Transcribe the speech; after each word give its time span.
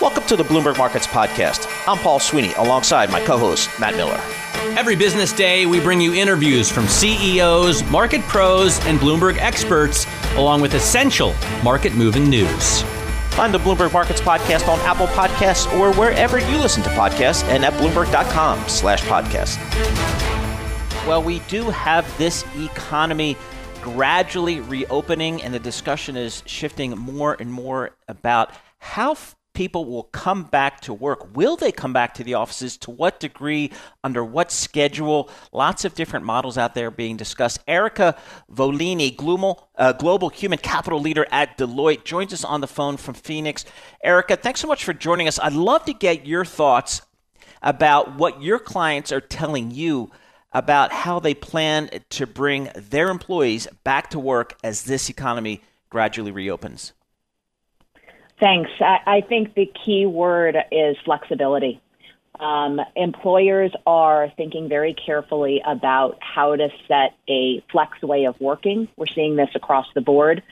Welcome 0.00 0.24
to 0.28 0.36
the 0.36 0.44
Bloomberg 0.44 0.78
Markets 0.78 1.06
Podcast. 1.06 1.66
I'm 1.86 1.98
Paul 1.98 2.18
Sweeney 2.20 2.54
alongside 2.54 3.10
my 3.10 3.20
co 3.20 3.36
host, 3.36 3.68
Matt 3.78 3.96
Miller. 3.96 4.18
Every 4.78 4.96
business 4.96 5.30
day, 5.30 5.66
we 5.66 5.78
bring 5.78 6.00
you 6.00 6.14
interviews 6.14 6.70
from 6.70 6.86
CEOs, 6.86 7.84
market 7.90 8.22
pros, 8.22 8.82
and 8.86 8.98
Bloomberg 8.98 9.36
experts, 9.36 10.06
along 10.36 10.62
with 10.62 10.72
essential 10.72 11.34
market 11.62 11.94
moving 11.94 12.30
news. 12.30 12.80
Find 13.32 13.52
the 13.52 13.58
Bloomberg 13.58 13.92
Markets 13.92 14.22
Podcast 14.22 14.68
on 14.68 14.80
Apple 14.80 15.06
Podcasts 15.08 15.70
or 15.78 15.92
wherever 15.94 16.38
you 16.38 16.56
listen 16.56 16.82
to 16.84 16.88
podcasts 16.90 17.44
and 17.44 17.62
at 17.62 17.74
Bloomberg.com 17.74 18.66
slash 18.70 19.02
podcast. 19.02 19.58
Well, 21.06 21.22
we 21.22 21.40
do 21.40 21.64
have 21.68 22.16
this 22.16 22.46
economy 22.56 23.36
gradually 23.82 24.60
reopening, 24.60 25.42
and 25.42 25.52
the 25.52 25.58
discussion 25.58 26.16
is 26.16 26.42
shifting 26.46 26.92
more 26.92 27.36
and 27.38 27.52
more 27.52 27.90
about 28.08 28.50
how 28.78 29.14
people 29.52 29.84
will 29.84 30.04
come 30.04 30.44
back 30.44 30.80
to 30.82 30.94
work. 30.94 31.36
Will 31.36 31.56
they 31.56 31.72
come 31.72 31.92
back 31.92 32.14
to 32.14 32.24
the 32.24 32.34
offices? 32.34 32.76
To 32.78 32.90
what 32.90 33.20
degree? 33.20 33.70
Under 34.04 34.24
what 34.24 34.50
schedule? 34.50 35.28
Lots 35.52 35.84
of 35.84 35.94
different 35.94 36.24
models 36.24 36.56
out 36.56 36.74
there 36.74 36.90
being 36.90 37.16
discussed. 37.16 37.60
Erica 37.66 38.16
Volini, 38.52 39.16
global, 39.16 39.68
uh, 39.76 39.92
global 39.92 40.28
human 40.28 40.58
capital 40.58 41.00
leader 41.00 41.26
at 41.30 41.58
Deloitte, 41.58 42.04
joins 42.04 42.32
us 42.32 42.44
on 42.44 42.60
the 42.60 42.66
phone 42.66 42.96
from 42.96 43.14
Phoenix. 43.14 43.64
Erica, 44.02 44.36
thanks 44.36 44.60
so 44.60 44.68
much 44.68 44.84
for 44.84 44.92
joining 44.92 45.28
us. 45.28 45.38
I'd 45.38 45.52
love 45.52 45.84
to 45.86 45.92
get 45.92 46.26
your 46.26 46.44
thoughts 46.44 47.02
about 47.62 48.16
what 48.16 48.42
your 48.42 48.58
clients 48.58 49.12
are 49.12 49.20
telling 49.20 49.70
you 49.70 50.10
about 50.52 50.92
how 50.92 51.20
they 51.20 51.34
plan 51.34 51.90
to 52.10 52.26
bring 52.26 52.70
their 52.74 53.08
employees 53.08 53.68
back 53.84 54.10
to 54.10 54.18
work 54.18 54.56
as 54.64 54.84
this 54.84 55.08
economy 55.08 55.62
gradually 55.90 56.32
reopens. 56.32 56.92
Thanks. 58.40 58.70
I, 58.80 58.98
I 59.06 59.20
think 59.20 59.54
the 59.54 59.66
key 59.66 60.06
word 60.06 60.56
is 60.72 60.96
flexibility. 61.04 61.80
Um, 62.40 62.80
employers 62.96 63.70
are 63.86 64.32
thinking 64.34 64.70
very 64.70 64.94
carefully 64.94 65.60
about 65.64 66.16
how 66.20 66.56
to 66.56 66.70
set 66.88 67.14
a 67.28 67.62
flex 67.70 68.00
way 68.00 68.24
of 68.24 68.40
working. 68.40 68.88
We're 68.96 69.06
seeing 69.14 69.36
this 69.36 69.50
across 69.54 69.86
the 69.94 70.00
board. 70.00 70.42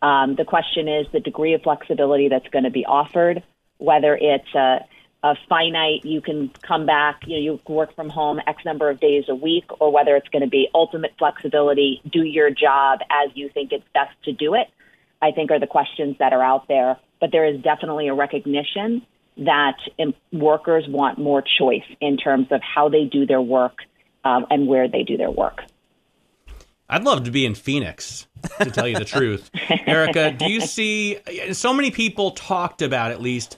Um, 0.00 0.36
the 0.36 0.46
question 0.46 0.88
is 0.88 1.06
the 1.12 1.20
degree 1.20 1.52
of 1.52 1.62
flexibility 1.62 2.28
that's 2.28 2.48
going 2.48 2.64
to 2.64 2.70
be 2.70 2.86
offered, 2.86 3.42
whether 3.76 4.18
it's 4.18 4.54
a, 4.54 4.86
a 5.22 5.34
finite, 5.46 6.06
you 6.06 6.22
can 6.22 6.50
come 6.62 6.86
back, 6.86 7.22
you 7.26 7.36
know, 7.36 7.42
you 7.42 7.60
work 7.68 7.94
from 7.94 8.08
home 8.08 8.40
X 8.46 8.64
number 8.64 8.88
of 8.88 9.00
days 9.00 9.24
a 9.28 9.34
week, 9.34 9.64
or 9.80 9.92
whether 9.92 10.16
it's 10.16 10.28
going 10.28 10.42
to 10.42 10.48
be 10.48 10.68
ultimate 10.74 11.12
flexibility, 11.18 12.00
do 12.10 12.22
your 12.22 12.48
job 12.48 13.00
as 13.10 13.30
you 13.34 13.50
think 13.50 13.72
it's 13.72 13.84
best 13.92 14.14
to 14.24 14.32
do 14.32 14.54
it, 14.54 14.68
I 15.20 15.32
think 15.32 15.50
are 15.50 15.60
the 15.60 15.66
questions 15.66 16.16
that 16.18 16.32
are 16.32 16.42
out 16.42 16.68
there 16.68 16.96
but 17.24 17.32
there 17.32 17.46
is 17.46 17.58
definitely 17.62 18.08
a 18.08 18.12
recognition 18.12 19.00
that 19.38 19.78
workers 20.30 20.84
want 20.86 21.18
more 21.18 21.42
choice 21.58 21.80
in 21.98 22.18
terms 22.18 22.48
of 22.50 22.60
how 22.60 22.90
they 22.90 23.04
do 23.04 23.24
their 23.24 23.40
work 23.40 23.78
um, 24.24 24.44
and 24.50 24.68
where 24.68 24.88
they 24.88 25.04
do 25.04 25.16
their 25.16 25.30
work. 25.30 25.62
I'd 26.86 27.02
love 27.02 27.24
to 27.24 27.30
be 27.30 27.46
in 27.46 27.54
Phoenix, 27.54 28.26
to 28.60 28.70
tell 28.70 28.86
you 28.86 28.98
the 28.98 29.06
truth. 29.06 29.50
Erica, 29.86 30.32
do 30.32 30.50
you 30.50 30.60
see 30.60 31.18
so 31.52 31.72
many 31.72 31.90
people 31.90 32.32
talked 32.32 32.82
about 32.82 33.10
at 33.10 33.22
least 33.22 33.56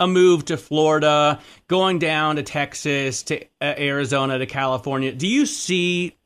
a 0.00 0.08
move 0.08 0.46
to 0.46 0.56
Florida, 0.56 1.38
going 1.68 2.00
down 2.00 2.34
to 2.34 2.42
Texas, 2.42 3.22
to 3.22 3.44
uh, 3.60 3.74
Arizona, 3.78 4.38
to 4.38 4.46
California? 4.46 5.12
Do 5.12 5.28
you 5.28 5.46
see 5.46 6.16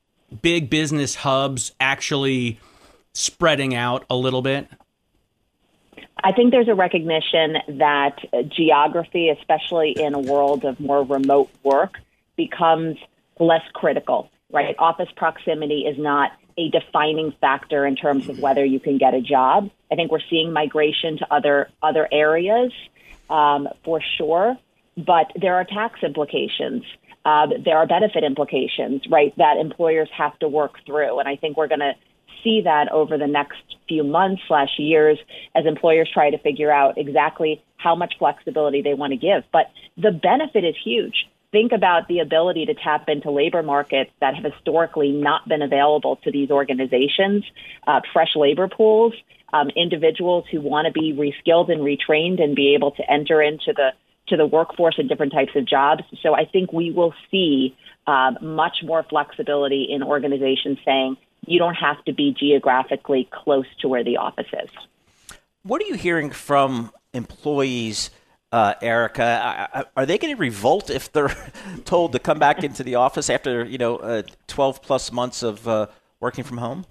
big 0.41 0.71
business 0.71 1.17
hubs 1.17 1.73
actually 1.81 2.59
spreading 3.13 3.75
out 3.75 4.07
a 4.09 4.17
little 4.17 4.41
bit? 4.41 4.69
I 6.23 6.33
think 6.33 6.51
there's 6.51 6.69
a 6.69 6.75
recognition 6.75 7.57
that 7.79 8.19
geography, 8.49 9.31
especially 9.31 9.93
in 9.97 10.15
a 10.15 10.19
world 10.19 10.65
of 10.65 10.81
more 10.81 11.03
remote 11.05 11.51
work, 11.63 11.99
becomes 12.37 12.97
less 13.39 13.63
critical, 13.73 14.31
right? 14.51 14.75
Office 14.79 15.09
proximity 15.17 15.83
is 15.83 15.99
not 15.99 16.33
a 16.57 16.69
defining 16.71 17.33
factor 17.41 17.87
in 17.87 17.95
terms 17.95 18.29
of 18.29 18.41
whether 18.41 18.65
you 18.65 18.81
can 18.81 18.99
get 18.99 19.15
a 19.15 19.21
job. 19.21 19.71
I 19.93 19.95
think 19.95 20.11
we're 20.11 20.27
seeing 20.29 20.53
migration 20.53 21.19
to 21.19 21.33
other 21.33 21.69
other 21.83 22.09
areas 22.11 22.73
um, 23.31 23.69
for 23.85 24.01
sure, 24.17 24.57
but 24.97 25.33
there 25.41 25.55
are 25.55 25.65
tax 25.65 26.03
implications. 26.03 26.83
Uh, 27.25 27.47
there 27.65 27.77
are 27.77 27.87
benefit 27.87 28.25
implications, 28.25 29.03
right, 29.11 29.35
that 29.37 29.59
employers 29.59 30.09
have 30.17 30.39
to 30.39 30.49
work 30.49 30.85
through. 30.87 31.19
And 31.19 31.29
I 31.29 31.37
think 31.37 31.57
we're 31.57 31.69
going 31.69 31.81
to 31.81 31.93
see 32.43 32.63
that 32.63 32.91
over 32.93 33.19
the 33.19 33.27
next 33.27 33.59
few 33.89 34.05
months 34.05 34.43
slash 34.49 34.79
years 34.79 35.19
as 35.55 35.67
employers 35.67 36.11
try 36.13 36.31
to 36.31 36.39
figure 36.39 36.71
out 36.71 36.99
exactly 36.99 37.63
how 37.77 37.95
much 37.95 38.15
flexibility 38.19 38.83
they 38.83 38.95
want 38.95 39.13
to 39.13 39.17
give. 39.17 39.45
But 39.53 39.71
the 39.97 40.11
benefit 40.11 40.65
is 40.65 40.75
huge. 40.83 41.29
Think 41.51 41.73
about 41.73 42.09
the 42.09 42.19
ability 42.19 42.67
to 42.67 42.75
tap 42.75 43.09
into 43.09 43.31
labor 43.31 43.63
markets 43.63 44.11
that 44.21 44.35
have 44.35 44.45
historically 44.53 45.11
not 45.11 45.49
been 45.49 45.63
available 45.63 46.17
to 46.25 46.31
these 46.31 46.51
organizations, 46.51 47.45
uh, 47.87 48.01
fresh 48.13 48.37
labor 48.37 48.69
pools, 48.69 49.15
um, 49.53 49.71
individuals 49.71 50.45
who 50.51 50.61
want 50.61 50.87
to 50.87 50.93
be 50.93 51.15
reskilled 51.15 51.73
and 51.73 51.81
retrained 51.81 52.43
and 52.43 52.55
be 52.55 52.75
able 52.75 52.91
to 52.93 53.11
enter 53.11 53.41
into 53.41 53.73
the 53.75 53.93
to 54.29 54.37
the 54.37 54.45
workforce 54.45 54.97
in 54.99 55.09
different 55.09 55.33
types 55.33 55.53
of 55.57 55.65
jobs. 55.67 56.03
So 56.23 56.35
I 56.35 56.45
think 56.45 56.71
we 56.71 56.91
will 56.91 57.15
see 57.31 57.75
uh, 58.07 58.33
much 58.43 58.83
more 58.83 59.03
flexibility 59.03 59.87
in 59.89 60.03
organizations 60.03 60.77
saying, 60.85 61.17
you 61.47 61.59
don't 61.59 61.75
have 61.75 62.05
to 62.05 62.13
be 62.13 62.35
geographically 62.39 63.29
close 63.33 63.67
to 63.81 63.89
where 63.89 64.05
the 64.05 64.17
office 64.17 64.49
is. 64.53 64.71
What 65.63 65.83
are 65.83 65.87
you 65.87 65.95
hearing 65.95 66.31
from 66.31 66.93
employees, 67.13 68.11
uh, 68.53 68.75
Erica? 68.81 69.87
Are 69.97 70.07
they 70.07 70.19
going 70.19 70.35
to 70.35 70.41
revolt 70.41 70.91
if 70.91 71.13
they're 71.13 71.35
told 71.85 72.13
to 72.13 72.19
come 72.19 72.39
back 72.39 72.63
into 72.63 72.83
the 72.83 72.97
office 72.97 73.31
after 73.31 73.65
you 73.65 73.79
know 73.79 73.97
uh, 73.97 74.23
12 74.47 74.83
plus 74.83 75.13
months 75.13 75.43
of 75.43 75.67
uh, 75.67 75.87
working 76.21 76.45
from 76.45 76.59
home? 76.59 76.87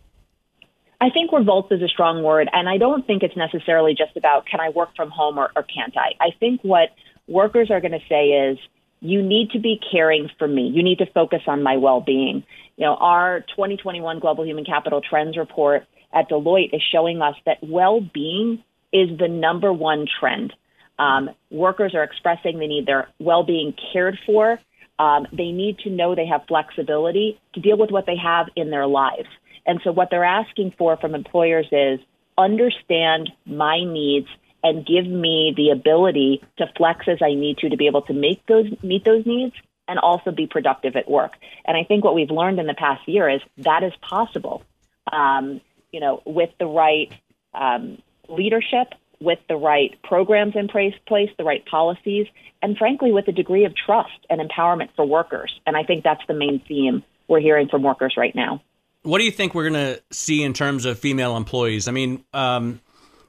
I 0.99 1.09
think 1.11 1.31
revolt 1.31 1.71
is 1.71 1.81
a 1.81 1.87
strong 1.87 2.23
word, 2.23 2.49
and 2.51 2.67
I 2.67 2.77
don't 2.77 3.05
think 3.05 3.21
it's 3.21 3.37
necessarily 3.37 3.93
just 3.93 4.17
about 4.17 4.47
can 4.47 4.59
I 4.59 4.69
work 4.69 4.95
from 4.95 5.11
home 5.11 5.37
or, 5.37 5.51
or 5.55 5.63
can't 5.63 5.95
I. 5.95 6.13
I 6.19 6.31
think 6.39 6.61
what 6.63 6.89
workers 7.27 7.69
are 7.69 7.79
going 7.79 7.91
to 7.91 8.05
say 8.09 8.29
is 8.29 8.57
you 8.99 9.21
need 9.21 9.51
to 9.51 9.59
be 9.59 9.79
caring 9.91 10.29
for 10.39 10.47
me. 10.47 10.67
You 10.67 10.81
need 10.81 10.97
to 10.97 11.05
focus 11.05 11.41
on 11.45 11.61
my 11.61 11.77
well-being. 11.77 12.43
You 12.77 12.85
know, 12.85 12.95
our 12.95 13.41
2021 13.41 14.19
Global 14.19 14.45
Human 14.45 14.63
Capital 14.63 15.01
Trends 15.01 15.35
report 15.35 15.85
at 16.13 16.29
Deloitte 16.29 16.73
is 16.73 16.81
showing 16.91 17.21
us 17.21 17.35
that 17.45 17.57
well-being 17.61 18.63
is 18.93 19.17
the 19.17 19.27
number 19.27 19.73
one 19.73 20.05
trend. 20.19 20.53
Um, 20.99 21.31
workers 21.51 21.93
are 21.95 22.03
expressing 22.03 22.59
they 22.59 22.67
need 22.67 22.85
their 22.85 23.09
well-being 23.19 23.73
cared 23.91 24.17
for. 24.25 24.59
Um, 24.99 25.27
they 25.31 25.51
need 25.51 25.79
to 25.79 25.89
know 25.89 26.15
they 26.15 26.27
have 26.27 26.45
flexibility 26.47 27.39
to 27.53 27.59
deal 27.59 27.77
with 27.77 27.91
what 27.91 28.05
they 28.05 28.15
have 28.15 28.47
in 28.55 28.69
their 28.69 28.87
lives. 28.87 29.27
And 29.65 29.79
so 29.83 29.91
what 29.91 30.09
they're 30.09 30.23
asking 30.23 30.73
for 30.77 30.97
from 30.97 31.13
employers 31.13 31.67
is 31.71 31.99
understand 32.37 33.31
my 33.45 33.83
needs 33.83 34.27
and 34.63 34.85
give 34.85 35.05
me 35.05 35.53
the 35.55 35.69
ability 35.69 36.41
to 36.57 36.65
flex 36.77 37.07
as 37.07 37.19
I 37.21 37.33
need 37.33 37.57
to 37.59 37.69
to 37.69 37.77
be 37.77 37.87
able 37.87 38.01
to 38.03 38.13
make 38.13 38.45
those 38.47 38.65
meet 38.81 39.05
those 39.05 39.25
needs 39.25 39.53
and 39.87 39.99
also 39.99 40.31
be 40.31 40.47
productive 40.47 40.95
at 40.95 41.09
work. 41.09 41.33
And 41.65 41.77
I 41.77 41.83
think 41.83 42.03
what 42.03 42.15
we've 42.15 42.31
learned 42.31 42.59
in 42.59 42.67
the 42.67 42.73
past 42.73 43.07
year 43.07 43.29
is 43.29 43.41
that 43.59 43.83
is 43.83 43.93
possible. 44.01 44.63
Um, 45.11 45.61
you 45.91 45.99
know, 45.99 46.21
with 46.25 46.49
the 46.59 46.65
right 46.65 47.11
um, 47.53 48.01
leadership, 48.27 48.93
with 49.19 49.39
the 49.47 49.55
right 49.55 49.97
programs 50.03 50.55
in 50.55 50.67
place, 50.67 50.93
the 51.37 51.43
right 51.43 51.65
policies, 51.65 52.27
and 52.61 52.77
frankly, 52.77 53.11
with 53.11 53.27
a 53.27 53.31
degree 53.31 53.65
of 53.65 53.73
trust 53.75 54.25
and 54.29 54.41
empowerment 54.41 54.89
for 54.95 55.05
workers. 55.05 55.59
And 55.65 55.75
I 55.77 55.83
think 55.83 56.03
that's 56.03 56.21
the 56.27 56.33
main 56.33 56.61
theme 56.67 57.03
we're 57.27 57.39
hearing 57.39 57.67
from 57.67 57.83
workers 57.83 58.15
right 58.17 58.35
now. 58.35 58.61
What 59.03 59.19
do 59.19 59.25
you 59.25 59.31
think 59.31 59.55
we're 59.55 59.69
going 59.69 59.95
to 59.95 60.01
see 60.11 60.43
in 60.43 60.53
terms 60.53 60.85
of 60.85 60.99
female 60.99 61.37
employees? 61.37 61.87
I 61.87 61.91
mean, 61.91 62.23
um, 62.33 62.81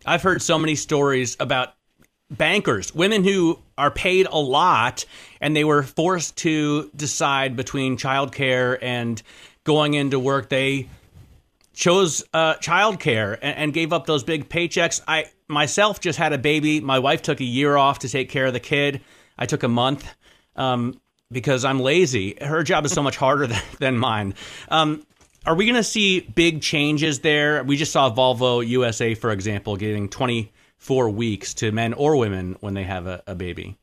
I've 0.04 0.22
heard 0.22 0.42
so 0.42 0.58
many 0.58 0.74
stories 0.74 1.36
about 1.38 1.74
bankers, 2.30 2.94
women 2.94 3.24
who 3.24 3.58
are 3.76 3.90
paid 3.90 4.26
a 4.26 4.38
lot 4.38 5.04
and 5.40 5.56
they 5.56 5.64
were 5.64 5.82
forced 5.82 6.36
to 6.38 6.90
decide 6.94 7.56
between 7.56 7.96
childcare 7.96 8.78
and 8.82 9.22
going 9.64 9.94
into 9.94 10.18
work. 10.18 10.48
They 10.48 10.88
chose 11.72 12.24
uh, 12.34 12.54
childcare 12.56 13.38
and, 13.40 13.56
and 13.56 13.72
gave 13.72 13.92
up 13.92 14.06
those 14.06 14.24
big 14.24 14.48
paychecks. 14.48 15.00
I 15.06 15.26
myself 15.46 16.00
just 16.00 16.18
had 16.18 16.32
a 16.32 16.38
baby. 16.38 16.80
My 16.80 16.98
wife 16.98 17.22
took 17.22 17.40
a 17.40 17.44
year 17.44 17.76
off 17.76 18.00
to 18.00 18.08
take 18.08 18.28
care 18.28 18.46
of 18.46 18.52
the 18.52 18.60
kid. 18.60 19.00
I 19.38 19.46
took 19.46 19.62
a 19.62 19.68
month 19.68 20.12
um, 20.56 21.00
because 21.30 21.64
I'm 21.64 21.80
lazy. 21.80 22.36
Her 22.40 22.62
job 22.62 22.84
is 22.84 22.92
so 22.92 23.02
much 23.02 23.16
harder 23.16 23.46
than, 23.48 23.62
than 23.78 23.98
mine. 23.98 24.34
Um, 24.68 25.06
are 25.46 25.54
we 25.54 25.64
going 25.64 25.76
to 25.76 25.84
see 25.84 26.20
big 26.20 26.60
changes 26.60 27.20
there? 27.20 27.64
We 27.64 27.76
just 27.76 27.92
saw 27.92 28.10
Volvo 28.10 28.66
USA, 28.66 29.14
for 29.14 29.30
example, 29.30 29.76
getting 29.76 30.08
24 30.80 31.10
weeks 31.10 31.54
to 31.54 31.72
men 31.72 31.92
or 31.92 32.16
women 32.16 32.56
when 32.60 32.74
they 32.74 32.84
have 32.84 33.06
a, 33.06 33.22
a 33.26 33.34
baby. 33.34 33.76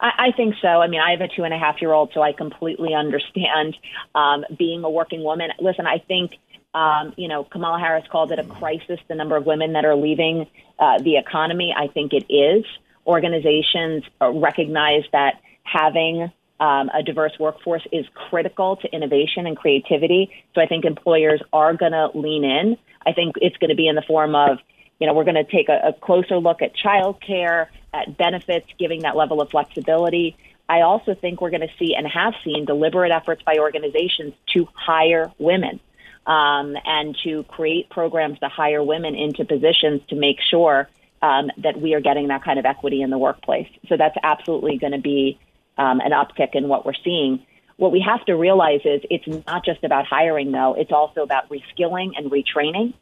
I, 0.00 0.32
think 0.36 0.56
so. 0.60 0.68
I 0.68 0.86
mean, 0.86 1.00
I 1.00 1.12
have 1.12 1.22
a 1.22 1.28
two 1.28 1.44
and 1.44 1.54
a 1.54 1.58
half 1.58 1.80
year 1.80 1.92
old, 1.92 2.10
so 2.12 2.20
I 2.20 2.32
completely 2.32 2.92
understand 2.94 3.74
um, 4.14 4.44
being 4.58 4.84
a 4.84 4.90
working 4.90 5.22
woman. 5.22 5.50
Listen, 5.60 5.86
I 5.86 5.98
think. 5.98 6.32
Um, 6.74 7.14
you 7.16 7.28
know, 7.28 7.44
Kamala 7.44 7.78
Harris 7.78 8.04
called 8.10 8.32
it 8.32 8.40
a 8.40 8.44
crisis, 8.44 8.98
the 9.06 9.14
number 9.14 9.36
of 9.36 9.46
women 9.46 9.74
that 9.74 9.84
are 9.84 9.94
leaving 9.94 10.48
uh, 10.80 10.98
the 11.00 11.18
economy. 11.18 11.72
I 11.72 11.86
think 11.86 12.12
it 12.12 12.26
is. 12.28 12.64
Organizations 13.06 14.02
recognize 14.20 15.04
that 15.12 15.34
having 15.62 16.32
um, 16.58 16.90
a 16.92 17.04
diverse 17.04 17.38
workforce 17.38 17.86
is 17.92 18.06
critical 18.28 18.74
to 18.78 18.92
innovation 18.92 19.46
and 19.46 19.56
creativity. 19.56 20.32
So 20.56 20.60
I 20.60 20.66
think 20.66 20.84
employers 20.84 21.40
are 21.52 21.74
going 21.74 21.92
to 21.92 22.10
lean 22.12 22.42
in. 22.42 22.76
I 23.06 23.12
think 23.12 23.36
it's 23.36 23.56
going 23.58 23.70
to 23.70 23.76
be 23.76 23.86
in 23.86 23.94
the 23.94 24.02
form 24.02 24.34
of, 24.34 24.58
you 25.00 25.06
know, 25.06 25.14
we're 25.14 25.24
going 25.24 25.34
to 25.34 25.44
take 25.44 25.68
a, 25.68 25.88
a 25.88 25.92
closer 25.92 26.38
look 26.38 26.62
at 26.62 26.72
childcare, 26.76 27.66
at 27.92 28.16
benefits, 28.16 28.66
giving 28.78 29.02
that 29.02 29.16
level 29.16 29.40
of 29.40 29.50
flexibility. 29.50 30.36
I 30.68 30.80
also 30.80 31.14
think 31.14 31.40
we're 31.40 31.50
going 31.50 31.68
to 31.68 31.72
see 31.78 31.94
and 31.94 32.06
have 32.06 32.34
seen 32.42 32.64
deliberate 32.64 33.12
efforts 33.12 33.42
by 33.42 33.58
organizations 33.58 34.34
to 34.54 34.66
hire 34.74 35.30
women 35.38 35.80
um, 36.26 36.76
and 36.84 37.16
to 37.24 37.42
create 37.44 37.90
programs 37.90 38.38
to 38.40 38.48
hire 38.48 38.82
women 38.82 39.14
into 39.14 39.44
positions 39.44 40.00
to 40.08 40.16
make 40.16 40.38
sure 40.40 40.88
um, 41.20 41.50
that 41.58 41.80
we 41.80 41.94
are 41.94 42.00
getting 42.00 42.28
that 42.28 42.44
kind 42.44 42.58
of 42.58 42.64
equity 42.64 43.02
in 43.02 43.10
the 43.10 43.18
workplace. 43.18 43.68
So 43.88 43.96
that's 43.96 44.16
absolutely 44.22 44.78
going 44.78 44.92
to 44.92 45.00
be 45.00 45.38
um, 45.76 46.00
an 46.00 46.12
uptick 46.12 46.54
in 46.54 46.68
what 46.68 46.86
we're 46.86 46.92
seeing. 47.04 47.44
What 47.76 47.92
we 47.92 48.00
have 48.00 48.24
to 48.26 48.34
realize 48.34 48.80
is 48.84 49.02
it's 49.10 49.26
not 49.46 49.64
just 49.64 49.82
about 49.84 50.06
hiring, 50.06 50.52
though. 50.52 50.74
It's 50.74 50.92
also 50.92 51.22
about 51.22 51.48
reskilling 51.50 52.12
and 52.16 52.30
retraining. 52.30 52.94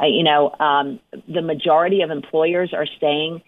Uh, 0.00 0.06
you 0.06 0.22
know, 0.22 0.54
um, 0.60 1.00
the 1.28 1.42
majority 1.42 2.02
of 2.02 2.10
employers 2.10 2.72
are 2.72 2.86
saying 3.00 3.42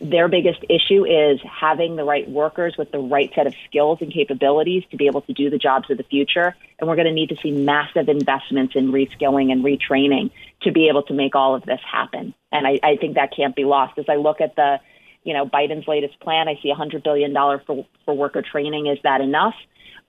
their 0.00 0.28
biggest 0.28 0.60
issue 0.70 1.04
is 1.04 1.40
having 1.42 1.96
the 1.96 2.04
right 2.04 2.28
workers 2.28 2.74
with 2.78 2.90
the 2.90 2.98
right 2.98 3.30
set 3.34 3.46
of 3.46 3.54
skills 3.68 3.98
and 4.00 4.12
capabilities 4.12 4.82
to 4.90 4.96
be 4.96 5.06
able 5.06 5.20
to 5.22 5.32
do 5.32 5.50
the 5.50 5.58
jobs 5.58 5.90
of 5.90 5.98
the 5.98 6.04
future. 6.04 6.56
And 6.78 6.88
we're 6.88 6.96
going 6.96 7.06
to 7.06 7.12
need 7.12 7.28
to 7.30 7.36
see 7.42 7.50
massive 7.50 8.08
investments 8.08 8.74
in 8.76 8.92
reskilling 8.92 9.52
and 9.52 9.62
retraining 9.62 10.30
to 10.62 10.72
be 10.72 10.88
able 10.88 11.02
to 11.04 11.14
make 11.14 11.34
all 11.34 11.54
of 11.54 11.64
this 11.64 11.80
happen. 11.90 12.34
And 12.50 12.66
I, 12.66 12.80
I 12.82 12.96
think 12.96 13.16
that 13.16 13.36
can't 13.36 13.54
be 13.54 13.64
lost. 13.64 13.98
As 13.98 14.06
I 14.08 14.16
look 14.16 14.40
at 14.40 14.56
the, 14.56 14.80
you 15.22 15.34
know, 15.34 15.44
Biden's 15.44 15.86
latest 15.86 16.18
plan, 16.20 16.48
I 16.48 16.58
see 16.62 16.72
$100 16.72 17.02
billion 17.02 17.34
for, 17.66 17.86
for 18.04 18.16
worker 18.16 18.42
training. 18.42 18.86
Is 18.86 18.98
that 19.02 19.20
enough? 19.20 19.54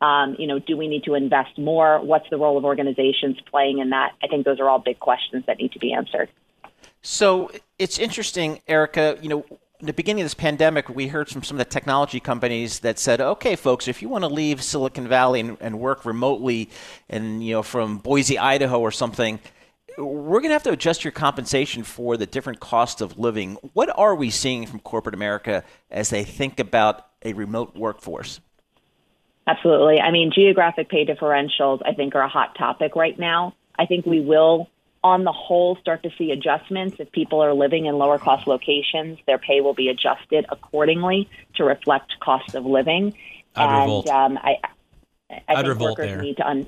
Um, 0.01 0.35
you 0.37 0.47
know, 0.47 0.59
do 0.59 0.75
we 0.75 0.87
need 0.87 1.03
to 1.05 1.13
invest 1.13 1.57
more? 1.57 1.99
What's 2.01 2.29
the 2.29 2.37
role 2.37 2.57
of 2.57 2.65
organizations 2.65 3.37
playing 3.49 3.79
in 3.79 3.91
that? 3.91 4.13
I 4.21 4.27
think 4.27 4.45
those 4.45 4.59
are 4.59 4.69
all 4.69 4.79
big 4.79 4.99
questions 4.99 5.45
that 5.47 5.57
need 5.57 5.71
to 5.71 5.79
be 5.79 5.93
answered. 5.93 6.29
So 7.01 7.51
it's 7.79 7.97
interesting, 7.97 8.61
Erica. 8.67 9.17
You 9.21 9.29
know, 9.29 9.45
in 9.79 9.85
the 9.87 9.93
beginning 9.93 10.21
of 10.21 10.25
this 10.25 10.33
pandemic, 10.33 10.89
we 10.89 11.07
heard 11.07 11.29
from 11.29 11.43
some 11.43 11.59
of 11.59 11.59
the 11.59 11.71
technology 11.71 12.19
companies 12.19 12.79
that 12.79 12.99
said, 12.99 13.21
"Okay, 13.21 13.55
folks, 13.55 13.87
if 13.87 14.01
you 14.01 14.09
want 14.09 14.23
to 14.23 14.27
leave 14.27 14.63
Silicon 14.63 15.07
Valley 15.07 15.39
and, 15.39 15.57
and 15.61 15.79
work 15.79 16.05
remotely, 16.05 16.69
and 17.09 17.45
you 17.45 17.53
know 17.53 17.63
from 17.63 17.97
Boise, 17.97 18.37
Idaho, 18.37 18.79
or 18.79 18.91
something." 18.91 19.39
We're 19.97 20.41
going 20.41 20.49
to 20.49 20.53
have 20.55 20.63
to 20.63 20.71
adjust 20.71 21.05
your 21.05 21.13
compensation 21.13 21.83
for 21.83 22.17
the 22.17 22.25
different 22.25 22.59
cost 22.59 22.99
of 22.99 23.17
living. 23.17 23.57
What 23.71 23.97
are 23.97 24.13
we 24.13 24.29
seeing 24.29 24.65
from 24.65 24.81
corporate 24.81 25.15
America 25.15 25.63
as 25.89 26.09
they 26.09 26.25
think 26.25 26.59
about 26.59 27.07
a 27.23 27.31
remote 27.31 27.77
workforce? 27.77 28.41
Absolutely. 29.47 29.99
I 29.99 30.11
mean, 30.11 30.31
geographic 30.33 30.89
pay 30.89 31.05
differentials, 31.05 31.81
I 31.85 31.93
think, 31.93 32.15
are 32.15 32.21
a 32.21 32.27
hot 32.29 32.55
topic 32.57 32.95
right 32.95 33.17
now. 33.17 33.53
I 33.77 33.85
think 33.85 34.05
we 34.05 34.19
will 34.19 34.69
on 35.03 35.23
the 35.23 35.31
whole 35.31 35.75
start 35.75 36.01
to 36.01 36.09
see 36.17 36.31
adjustments. 36.31 36.95
If 36.99 37.11
people 37.11 37.41
are 37.43 37.53
living 37.53 37.85
in 37.85 37.95
lower 37.97 38.17
cost 38.17 38.47
locations, 38.47 39.19
their 39.27 39.37
pay 39.37 39.61
will 39.61 39.75
be 39.75 39.89
adjusted 39.89 40.47
accordingly 40.49 41.29
to 41.55 41.63
reflect 41.63 42.19
cost 42.19 42.55
of 42.55 42.65
living. 42.65 43.15
I'd 43.55 43.65
and 43.65 43.81
revolt. 43.81 44.09
Um, 44.09 44.39
I, 44.41 44.55
I 45.29 45.37
I'd 45.47 45.55
think 45.57 45.67
revolt 45.67 45.97
there. 45.97 46.25
Un- 46.43 46.67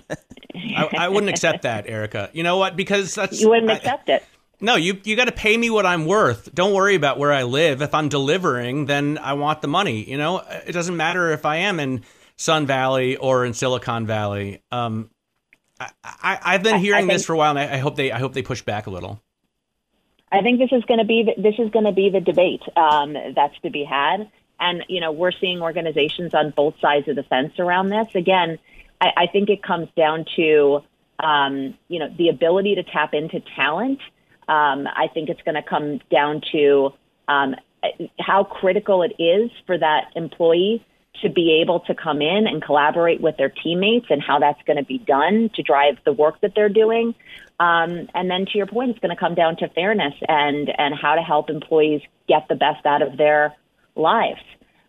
I, 0.56 0.90
I 0.98 1.10
wouldn't 1.10 1.32
accept 1.32 1.64
that, 1.64 1.88
Erica. 1.88 2.30
You 2.34 2.44
know 2.44 2.58
what? 2.58 2.76
Because 2.76 3.16
that's 3.16 3.42
you 3.42 3.50
wouldn't 3.50 3.72
I- 3.72 3.76
accept 3.76 4.10
it. 4.10 4.24
No, 4.60 4.76
you 4.76 5.00
you 5.04 5.16
got 5.16 5.26
to 5.26 5.32
pay 5.32 5.56
me 5.56 5.70
what 5.70 5.86
I'm 5.86 6.06
worth. 6.06 6.54
Don't 6.54 6.74
worry 6.74 6.96
about 6.96 7.20
where 7.20 7.32
I 7.32 7.44
live. 7.44 7.84
If 7.84 7.94
I'm 7.94 8.10
delivering, 8.10 8.86
then 8.88 9.20
I 9.20 9.34
want 9.34 9.62
the 9.62 9.68
money. 9.68 10.04
You 10.04 10.18
know, 10.18 10.40
it 10.66 10.72
doesn't 10.72 10.98
matter 10.98 11.32
if 11.32 11.46
I 11.46 11.58
am 11.58 11.80
in 11.80 12.04
Sun 12.38 12.68
Valley 12.68 13.18
or 13.18 13.46
in 13.46 13.54
Silicon 13.54 14.06
Valley. 14.06 14.62
Um, 14.72 15.10
I, 15.80 15.90
I 16.04 16.40
I've 16.44 16.64
been 16.64 16.80
hearing 16.80 17.08
this 17.08 17.26
for 17.26 17.34
a 17.34 17.38
while, 17.38 17.58
and 17.58 17.60
I, 17.60 17.76
I 17.76 17.78
hope 17.78 17.96
they 17.96 18.12
I 18.12 18.20
hope 18.20 18.34
they 18.34 18.42
push 18.42 18.62
back 18.62 18.88
a 18.88 18.90
little. 18.90 19.22
I 20.32 20.42
think 20.42 20.60
this 20.60 20.72
is 20.72 20.84
going 20.86 21.00
to 21.00 21.06
be 21.06 21.24
the, 21.24 21.42
this 21.42 21.56
is 21.58 21.72
going 21.72 21.86
to 21.86 21.92
be 21.92 22.10
the 22.10 22.20
debate 22.20 22.62
um, 22.76 23.14
that's 23.36 23.58
to 23.62 23.70
be 23.70 23.84
had, 23.84 24.30
and 24.60 24.84
you 24.88 25.02
know 25.02 25.12
we're 25.12 25.32
seeing 25.32 25.62
organizations 25.62 26.34
on 26.34 26.52
both 26.56 26.76
sides 26.80 27.08
of 27.08 27.16
the 27.16 27.24
fence 27.24 27.54
around 27.60 27.90
this. 27.90 28.08
Again, 28.14 28.60
I, 29.02 29.12
I 29.18 29.28
think 29.28 29.50
it 29.50 29.64
comes 29.64 29.88
down 29.96 30.26
to 30.36 30.82
um, 31.20 31.78
you 31.88 32.00
know 32.00 32.14
the 32.18 32.30
ability 32.30 32.76
to 32.76 32.84
tap 32.84 33.14
into 33.14 33.42
talent. 33.56 34.00
Um, 34.48 34.88
I 34.88 35.08
think 35.14 35.30
it's 35.30 35.42
going 35.42 35.56
to 35.56 35.64
come 35.64 36.00
down 36.10 36.42
to 36.54 36.94
um, 37.28 37.56
how 38.20 38.44
critical 38.44 39.04
it 39.04 39.14
is 39.22 39.52
for 39.66 39.78
that 39.78 40.12
employee 40.16 40.86
to 41.22 41.30
be 41.30 41.62
able 41.62 41.82
to 41.82 41.96
come 41.96 42.22
in 42.22 42.48
and 42.48 42.62
collaborate 42.62 43.22
with 43.22 43.38
their 43.38 43.50
teammates 43.50 44.08
and 44.10 44.22
how 44.22 44.40
that's 44.40 44.62
going 44.64 44.78
to 44.78 44.84
be 44.84 44.98
done 45.00 45.50
to 45.56 45.64
drive 45.64 45.98
the 46.06 46.14
work 46.14 46.40
that 46.42 46.54
they're 46.56 46.70
doing. 46.70 47.16
Um, 47.60 48.08
and 48.14 48.30
then 48.30 48.46
to 48.46 48.58
your 48.58 48.68
point, 48.68 48.92
it's 48.92 49.00
going 49.00 49.16
to 49.16 49.20
come 49.20 49.34
down 49.34 49.58
to 49.58 49.70
fairness 49.70 50.14
and, 50.28 50.70
and 50.78 50.94
how 50.94 51.16
to 51.16 51.22
help 51.22 51.50
employees 51.50 52.02
get 52.28 52.48
the 52.48 52.56
best 52.56 52.86
out 52.86 53.02
of 53.02 53.18
their 53.18 53.56
lives. 53.96 54.42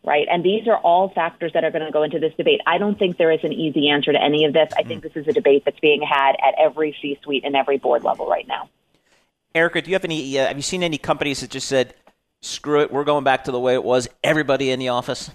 Right. 0.05 0.27
And 0.31 0.45
these 0.45 0.67
are 0.69 0.79
all 0.79 1.11
factors 1.11 1.53
that 1.55 1.65
are 1.65 1.71
going 1.71 1.85
to 1.85 1.91
go 1.91 2.03
into 2.03 2.19
this 2.19 2.33
debate. 2.37 2.61
I 2.67 2.79
don't 2.79 2.99
think 2.99 3.19
there 3.19 3.33
is 3.33 3.41
an 3.43 3.53
easy 3.53 3.89
answer 3.89 4.13
to 4.13 4.23
any 4.23 4.45
of 4.45 4.55
this. 4.55 4.73
I 4.77 4.83
think 4.83 5.03
this 5.03 5.13
is 5.17 5.27
a 5.27 5.33
debate 5.33 5.65
that's 5.65 5.81
being 5.81 6.01
had 6.01 6.33
at 6.37 6.55
every 6.59 6.97
C 7.03 7.19
suite 7.23 7.45
and 7.45 7.55
every 7.55 7.79
board 7.79 8.05
level 8.05 8.27
right 8.27 8.47
now. 8.47 8.71
Erica, 9.55 9.83
do 9.83 9.91
you 9.91 9.95
have 9.97 10.05
any? 10.05 10.39
Uh, 10.39 10.47
have 10.47 10.57
you 10.57 10.63
seen 10.63 10.83
any 10.83 10.99
companies 10.99 11.41
that 11.41 11.51
just 11.51 11.69
said, 11.69 11.95
"Screw 12.41 12.81
it, 12.83 12.93
we're 12.93 13.05
going 13.05 13.25
back 13.25 13.45
to 13.45 13.51
the 13.51 13.61
way 13.61 13.75
it 13.75 13.83
was"? 13.83 14.09
Everybody 14.23 14.71
in 14.71 14.79
the 14.79 14.89
office. 14.89 15.31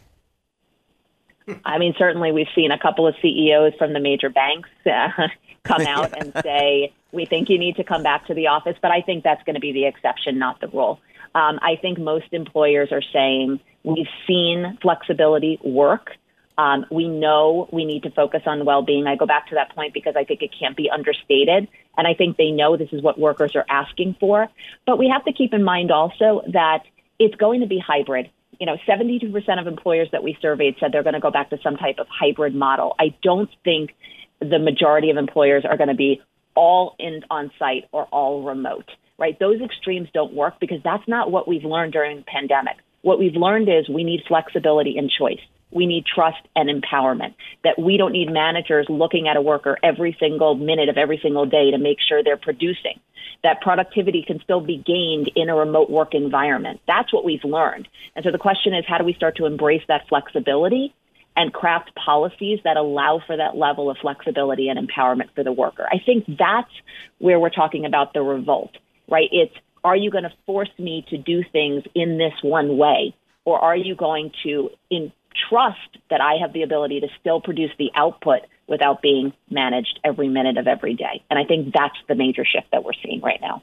I 1.66 1.78
mean, 1.78 1.94
certainly 1.98 2.32
we've 2.32 2.48
seen 2.56 2.72
a 2.72 2.80
couple 2.80 3.08
of 3.08 3.16
CEOs 3.22 3.74
from 3.78 3.94
the 3.94 4.00
major 4.00 4.30
banks 4.30 4.70
uh, 4.86 5.28
come 5.64 5.82
out 5.82 6.18
and 6.18 6.34
say, 6.44 6.94
we 7.12 7.26
think 7.26 7.50
you 7.50 7.58
need 7.58 7.76
to 7.78 7.84
come 7.84 8.04
back 8.04 8.28
to 8.28 8.34
the 8.34 8.48
office, 8.48 8.76
but 8.82 8.92
I 8.92 9.02
think 9.02 9.24
that's 9.24 9.44
going 9.44 9.56
to 9.56 9.62
be 9.62 9.72
the 9.72 9.86
exception, 9.86 10.40
not 10.40 10.60
the 10.62 10.68
rule. 10.68 11.00
Um, 11.36 11.60
I 11.62 11.78
think 11.82 11.98
most 11.98 12.28
employers 12.32 12.92
are 12.92 13.02
saying, 13.02 13.60
we've 13.84 14.08
seen 14.28 14.78
flexibility 14.82 15.60
work. 15.64 16.12
Um, 16.58 16.86
we 16.92 17.08
know 17.08 17.68
we 17.72 17.86
need 17.86 18.04
to 18.04 18.12
focus 18.12 18.44
on 18.46 18.64
well 18.66 18.84
being. 18.84 19.08
I 19.08 19.16
go 19.16 19.26
back 19.26 19.48
to 19.48 19.56
that 19.56 19.76
point 19.76 19.94
because 19.94 20.16
I 20.16 20.24
think 20.24 20.44
it 20.44 20.52
can't 20.58 20.78
be 20.78 20.90
understated. 20.90 21.68
And 21.98 22.08
I 22.08 22.14
think 22.14 22.38
they 22.38 22.52
know 22.52 22.78
this 22.78 22.90
is 22.92 23.02
what 23.02 23.20
workers 23.20 23.56
are 23.56 23.66
asking 23.70 24.18
for. 24.20 24.48
But 24.86 25.00
we 25.00 25.10
have 25.10 25.26
to 25.26 25.34
keep 25.34 25.54
in 25.54 25.64
mind 25.64 25.92
also 25.92 26.44
that 26.54 26.84
it's 27.18 27.36
going 27.36 27.62
to 27.62 27.68
be 27.68 27.80
hybrid 27.80 28.30
you 28.60 28.66
know, 28.66 28.78
72% 28.88 29.60
of 29.60 29.68
employers 29.68 30.10
that 30.12 30.24
we 30.24 30.38
surveyed 30.42 30.76
said 30.80 30.92
they're 30.92 31.04
going 31.04 31.14
to 31.14 31.20
go 31.20 31.32
back 31.32 31.50
to 31.50 31.60
some 31.64 31.76
type 31.76 32.00
of 32.00 32.08
hybrid 32.10 32.56
model. 32.56 32.96
I 33.00 33.16
don't 33.22 33.50
think 33.64 33.96
the 34.40 34.60
majority 34.60 35.10
of 35.10 35.18
employers 35.18 35.64
are 35.66 35.78
going 35.78 35.90
to 35.90 35.96
be 35.96 36.22
all 36.56 36.96
in 37.00 37.24
on 37.30 37.52
site 37.58 37.86
or 37.92 38.06
all 38.06 38.44
remote, 38.44 38.90
right? 39.18 39.38
Those 39.40 39.62
extremes 39.62 40.10
don't 40.14 40.34
work 40.34 40.60
because 40.60 40.80
that's 40.84 41.08
not 41.08 41.32
what 41.32 41.48
we've 41.48 41.64
learned 41.64 41.94
during 41.94 42.18
the 42.18 42.24
pandemic. 42.24 42.78
What 43.02 43.20
we've 43.20 43.36
learned 43.36 43.70
is 43.70 43.90
we 43.90 44.04
need 44.04 44.24
flexibility 44.28 44.98
and 44.98 45.10
choice. 45.10 45.42
We 45.74 45.86
need 45.86 46.06
trust 46.06 46.42
and 46.56 46.70
empowerment. 46.70 47.34
That 47.64 47.80
we 47.80 47.98
don't 47.98 48.12
need 48.12 48.32
managers 48.32 48.86
looking 48.90 49.28
at 49.28 49.38
a 49.38 49.42
worker 49.42 49.78
every 49.84 50.16
single 50.20 50.56
minute 50.56 50.90
of 50.90 50.98
every 50.98 51.20
single 51.22 51.46
day 51.46 51.72
to 51.72 51.78
make 51.78 51.98
sure 52.00 52.24
they're 52.24 52.38
producing. 52.38 53.00
That 53.44 53.62
productivity 53.62 54.24
can 54.26 54.40
still 54.42 54.62
be 54.62 54.78
gained 54.78 55.30
in 55.36 55.50
a 55.50 55.56
remote 55.56 55.90
work 55.90 56.14
environment. 56.14 56.80
That's 56.88 57.12
what 57.12 57.26
we've 57.26 57.44
learned. 57.44 57.88
And 58.16 58.24
so 58.24 58.32
the 58.32 58.38
question 58.38 58.74
is 58.74 58.86
how 58.88 58.98
do 58.98 59.04
we 59.04 59.14
start 59.14 59.38
to 59.38 59.46
embrace 59.46 59.84
that 59.88 60.08
flexibility 60.08 60.94
and 61.36 61.52
craft 61.52 61.92
policies 61.96 62.60
that 62.64 62.78
allow 62.78 63.22
for 63.26 63.36
that 63.36 63.58
level 63.58 63.90
of 63.90 63.98
flexibility 63.98 64.70
and 64.70 64.80
empowerment 64.80 65.34
for 65.36 65.44
the 65.44 65.52
worker? 65.52 65.88
I 65.92 66.00
think 66.06 66.26
that's 66.28 66.72
where 67.18 67.40
we're 67.40 67.50
talking 67.50 67.86
about 67.86 68.14
the 68.14 68.22
revolt, 68.22 68.78
right? 69.10 69.30
It's 69.32 69.56
are 69.84 69.96
you 69.96 70.10
going 70.10 70.24
to 70.24 70.34
force 70.46 70.70
me 70.80 71.06
to 71.10 71.18
do 71.18 71.44
things 71.52 71.84
in 71.94 72.18
this 72.18 72.34
one 72.42 72.78
way? 72.78 73.14
Or 73.46 73.60
are 73.60 73.76
you 73.76 73.96
going 73.96 74.32
to 74.44 74.70
in, 74.90 75.12
trust 75.50 75.98
that 76.10 76.22
I 76.22 76.36
have 76.42 76.54
the 76.54 76.64
ability 76.64 77.00
to 77.02 77.08
still 77.20 77.42
produce 77.42 77.72
the 77.78 77.92
output 77.96 78.42
without 78.68 79.02
being 79.02 79.34
managed 79.50 80.00
every 80.04 80.28
minute 80.28 80.58
of 80.58 80.68
every 80.68 80.94
day. 80.94 81.24
And 81.30 81.38
I 81.38 81.44
think 81.44 81.74
that's 81.74 81.98
the 82.08 82.16
major 82.16 82.46
shift 82.46 82.68
that 82.72 82.84
we're 82.84 82.94
seeing 83.04 83.22
right 83.22 83.40
now. 83.42 83.62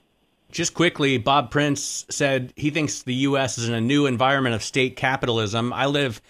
Just 0.51 0.75
quickly, 0.75 1.17
Bob 1.17 1.51
Prince 1.51 2.05
said 2.11 2.53
he 2.57 2.71
thinks 2.71 3.03
the 3.03 3.15
U.S. 3.15 3.57
is 3.57 3.69
in 3.69 3.75
a 3.75 3.81
new 3.81 4.07
environment 4.07 4.55
of 4.55 4.63
state 4.63 4.97
capitalism. 4.97 5.73
I 5.73 5.87
live 5.87 6.21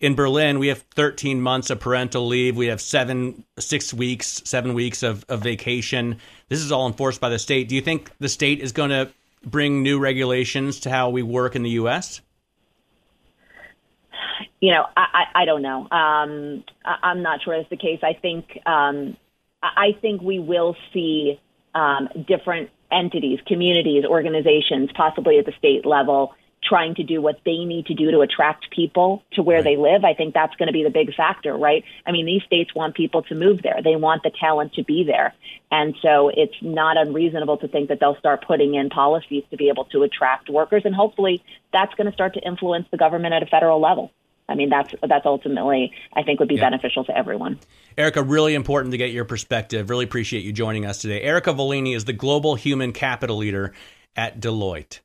in 0.00 0.14
Berlin. 0.14 0.58
We 0.58 0.68
have 0.68 0.82
13 0.94 1.40
months 1.40 1.70
of 1.70 1.80
parental 1.80 2.26
leave. 2.26 2.56
We 2.56 2.66
have 2.66 2.80
seven, 2.80 3.44
six 3.58 3.92
weeks, 3.92 4.42
seven 4.44 4.74
weeks 4.74 5.02
of, 5.02 5.24
of 5.28 5.42
vacation. 5.42 6.18
This 6.48 6.60
is 6.60 6.72
all 6.72 6.86
enforced 6.86 7.20
by 7.20 7.28
the 7.28 7.38
state. 7.38 7.68
Do 7.68 7.74
you 7.74 7.82
think 7.82 8.10
the 8.18 8.28
state 8.28 8.60
is 8.60 8.72
going 8.72 8.90
to 8.90 9.10
bring 9.44 9.82
new 9.82 9.98
regulations 9.98 10.80
to 10.80 10.90
how 10.90 11.10
we 11.10 11.22
work 11.22 11.54
in 11.54 11.62
the 11.62 11.70
U.S.? 11.70 12.20
You 14.60 14.72
know, 14.72 14.86
I, 14.96 15.06
I, 15.34 15.42
I 15.42 15.44
don't 15.44 15.62
know. 15.62 15.82
Um, 15.90 16.64
I, 16.84 16.96
I'm 17.02 17.22
not 17.22 17.42
sure 17.42 17.56
that's 17.56 17.70
the 17.70 17.76
case. 17.76 18.00
I 18.02 18.14
think 18.14 18.58
um, 18.66 19.16
I 19.62 19.96
think 20.00 20.22
we 20.22 20.38
will 20.38 20.76
see 20.92 21.40
um, 21.74 22.08
different 22.26 22.70
entities, 22.90 23.40
communities, 23.46 24.04
organizations, 24.04 24.90
possibly 24.94 25.38
at 25.38 25.46
the 25.46 25.52
state 25.58 25.84
level, 25.84 26.34
trying 26.66 26.94
to 26.96 27.02
do 27.02 27.20
what 27.20 27.40
they 27.44 27.64
need 27.64 27.86
to 27.86 27.94
do 27.94 28.10
to 28.10 28.20
attract 28.20 28.70
people 28.70 29.22
to 29.32 29.42
where 29.42 29.58
right. 29.58 29.64
they 29.64 29.76
live, 29.76 30.04
I 30.04 30.14
think 30.14 30.34
that's 30.34 30.54
going 30.56 30.66
to 30.66 30.72
be 30.72 30.82
the 30.82 30.90
big 30.90 31.14
factor, 31.14 31.56
right? 31.56 31.84
I 32.06 32.12
mean, 32.12 32.26
these 32.26 32.42
states 32.42 32.74
want 32.74 32.94
people 32.94 33.22
to 33.24 33.34
move 33.34 33.62
there. 33.62 33.80
They 33.82 33.96
want 33.96 34.22
the 34.22 34.30
talent 34.30 34.74
to 34.74 34.84
be 34.84 35.04
there. 35.04 35.34
And 35.70 35.94
so 36.02 36.28
it's 36.28 36.54
not 36.60 36.96
unreasonable 36.96 37.58
to 37.58 37.68
think 37.68 37.88
that 37.88 38.00
they'll 38.00 38.16
start 38.16 38.46
putting 38.46 38.74
in 38.74 38.90
policies 38.90 39.44
to 39.50 39.56
be 39.56 39.68
able 39.68 39.84
to 39.86 40.02
attract 40.02 40.48
workers. 40.48 40.82
And 40.84 40.94
hopefully 40.94 41.42
that's 41.72 41.94
going 41.94 42.06
to 42.06 42.12
start 42.12 42.34
to 42.34 42.40
influence 42.40 42.86
the 42.90 42.96
government 42.96 43.34
at 43.34 43.42
a 43.42 43.46
federal 43.46 43.80
level. 43.80 44.12
I 44.48 44.54
mean, 44.54 44.68
that's 44.68 44.94
that's 45.02 45.26
ultimately 45.26 45.92
I 46.12 46.22
think 46.22 46.38
would 46.38 46.48
be 46.48 46.54
yeah. 46.54 46.70
beneficial 46.70 47.04
to 47.04 47.16
everyone. 47.16 47.58
Erica, 47.98 48.22
really 48.22 48.54
important 48.54 48.92
to 48.92 48.98
get 48.98 49.10
your 49.10 49.24
perspective. 49.24 49.90
Really 49.90 50.04
appreciate 50.04 50.44
you 50.44 50.52
joining 50.52 50.86
us 50.86 50.98
today. 50.98 51.20
Erica 51.22 51.52
Volini 51.52 51.96
is 51.96 52.04
the 52.04 52.12
global 52.12 52.54
human 52.54 52.92
capital 52.92 53.38
leader 53.38 53.72
at 54.14 54.40
Deloitte. 54.40 55.00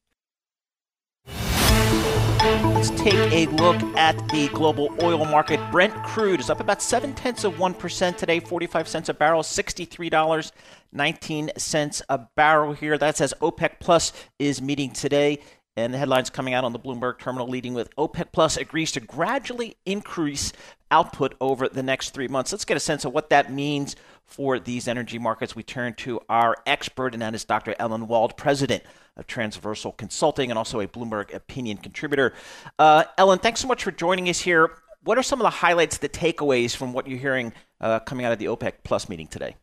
Let's 2.52 2.90
take 2.90 3.32
a 3.32 3.46
look 3.56 3.82
at 3.96 4.18
the 4.28 4.50
global 4.50 4.94
oil 5.02 5.24
market. 5.24 5.62
Brent 5.72 5.94
crude 6.04 6.42
is 6.42 6.50
up 6.50 6.60
about 6.60 6.82
seven 6.82 7.14
tenths 7.14 7.46
of 7.46 7.54
1% 7.54 8.18
today, 8.18 8.42
45 8.42 8.90
cents 8.90 9.08
a 9.08 9.14
barrel, 9.14 9.42
$63.19 9.42 12.02
a 12.10 12.18
barrel 12.36 12.74
here. 12.74 12.98
That's 12.98 13.22
as 13.22 13.34
OPEC 13.40 13.80
Plus 13.80 14.12
is 14.38 14.62
meeting 14.62 14.92
today. 14.92 15.40
And 15.78 15.94
the 15.94 15.98
headlines 15.98 16.30
coming 16.30 16.54
out 16.54 16.66
on 16.66 16.74
the 16.74 16.80
Bloomberg 16.80 17.20
terminal 17.20 17.48
leading 17.48 17.74
with 17.74 17.96
OPEC 17.96 18.34
Plus 18.34 18.58
agrees 18.58 18.92
to 18.92 19.00
gradually 19.00 19.78
increase 19.86 20.52
output 20.92 21.36
over 21.40 21.70
the 21.70 21.82
next 21.82 22.10
three 22.10 22.28
months. 22.28 22.52
Let's 22.52 22.66
get 22.66 22.76
a 22.76 22.82
sense 22.82 23.06
of 23.06 23.14
what 23.14 23.30
that 23.30 23.54
means 23.54 23.96
for 24.26 24.60
these 24.60 24.90
energy 24.90 25.18
markets. 25.18 25.56
We 25.56 25.64
turn 25.64 25.94
to 26.00 26.20
our 26.28 26.58
expert, 26.68 27.14
and 27.14 27.22
that 27.22 27.34
is 27.34 27.46
Dr. 27.46 27.78
Ellen 27.80 28.10
Wald, 28.10 28.36
president 28.36 28.84
of 29.22 29.28
Transversal 29.28 29.94
Consulting 29.94 30.50
and 30.50 30.58
also 30.58 30.82
a 30.82 30.88
Bloomberg 30.88 31.34
opinion 31.34 31.78
contributor. 31.78 32.34
Uh, 32.78 33.06
Ellen, 33.18 33.40
thanks 33.40 33.62
so 33.62 33.68
much 33.68 33.84
for 33.86 33.92
joining 33.92 34.28
us 34.28 34.40
here. 34.40 34.72
What 35.04 35.18
are 35.18 35.24
some 35.24 35.40
of 35.40 35.44
the 35.44 35.50
highlights, 35.50 35.98
the 35.98 36.10
takeaways 36.10 36.76
from 36.76 36.92
what 36.92 37.08
you're 37.08 37.20
hearing 37.20 37.54
uh, 37.80 38.00
coming 38.02 38.26
out 38.26 38.34
of 38.34 38.40
the 38.40 38.46
OPEC 38.46 38.74
Plus 38.84 39.08
meeting 39.08 39.28
today? 39.28 39.56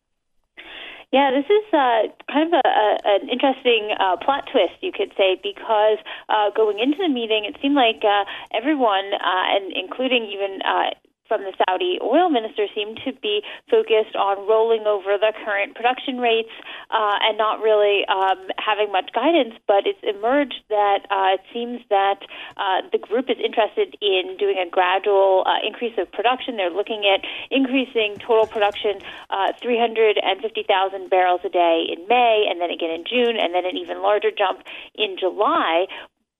Yeah, 1.10 1.30
this 1.30 1.46
is 1.48 1.64
uh, 1.72 2.12
kind 2.30 2.52
of 2.52 2.60
a, 2.64 2.68
a, 2.68 2.98
an 3.16 3.28
interesting 3.30 3.96
uh, 3.98 4.16
plot 4.18 4.44
twist, 4.52 4.76
you 4.82 4.92
could 4.92 5.12
say, 5.16 5.40
because 5.42 5.96
uh, 6.28 6.50
going 6.54 6.78
into 6.80 6.98
the 6.98 7.08
meeting, 7.08 7.46
it 7.46 7.56
seemed 7.62 7.76
like 7.76 8.04
uh, 8.04 8.24
everyone, 8.52 9.14
uh, 9.14 9.56
and 9.56 9.72
including 9.72 10.26
even 10.26 10.60
uh, 10.68 10.90
from 11.28 11.42
the 11.42 11.52
Saudi 11.60 11.98
oil 12.02 12.28
minister 12.28 12.66
seem 12.74 12.96
to 13.04 13.12
be 13.20 13.42
focused 13.70 14.16
on 14.16 14.48
rolling 14.48 14.88
over 14.88 15.20
the 15.20 15.32
current 15.44 15.76
production 15.76 16.18
rates 16.18 16.50
uh, 16.90 17.20
and 17.22 17.38
not 17.38 17.60
really 17.60 18.04
um, 18.08 18.48
having 18.58 18.90
much 18.90 19.12
guidance. 19.12 19.54
But 19.68 19.86
it's 19.86 20.00
emerged 20.02 20.64
that 20.68 21.06
uh, 21.12 21.36
it 21.36 21.44
seems 21.52 21.80
that 21.90 22.24
uh, 22.56 22.88
the 22.90 22.98
group 22.98 23.30
is 23.30 23.36
interested 23.38 23.96
in 24.00 24.36
doing 24.38 24.56
a 24.58 24.68
gradual 24.68 25.44
uh, 25.46 25.60
increase 25.66 25.94
of 25.98 26.10
production. 26.10 26.56
They're 26.56 26.70
looking 26.70 27.04
at 27.04 27.22
increasing 27.50 28.16
total 28.18 28.46
production 28.46 28.98
uh, 29.30 29.52
350,000 29.60 31.10
barrels 31.10 31.40
a 31.44 31.48
day 31.48 31.86
in 31.92 32.08
May, 32.08 32.46
and 32.48 32.60
then 32.60 32.70
again 32.70 32.90
in 32.90 33.04
June, 33.04 33.36
and 33.36 33.54
then 33.54 33.66
an 33.66 33.76
even 33.76 34.02
larger 34.02 34.30
jump 34.30 34.64
in 34.94 35.16
July. 35.18 35.86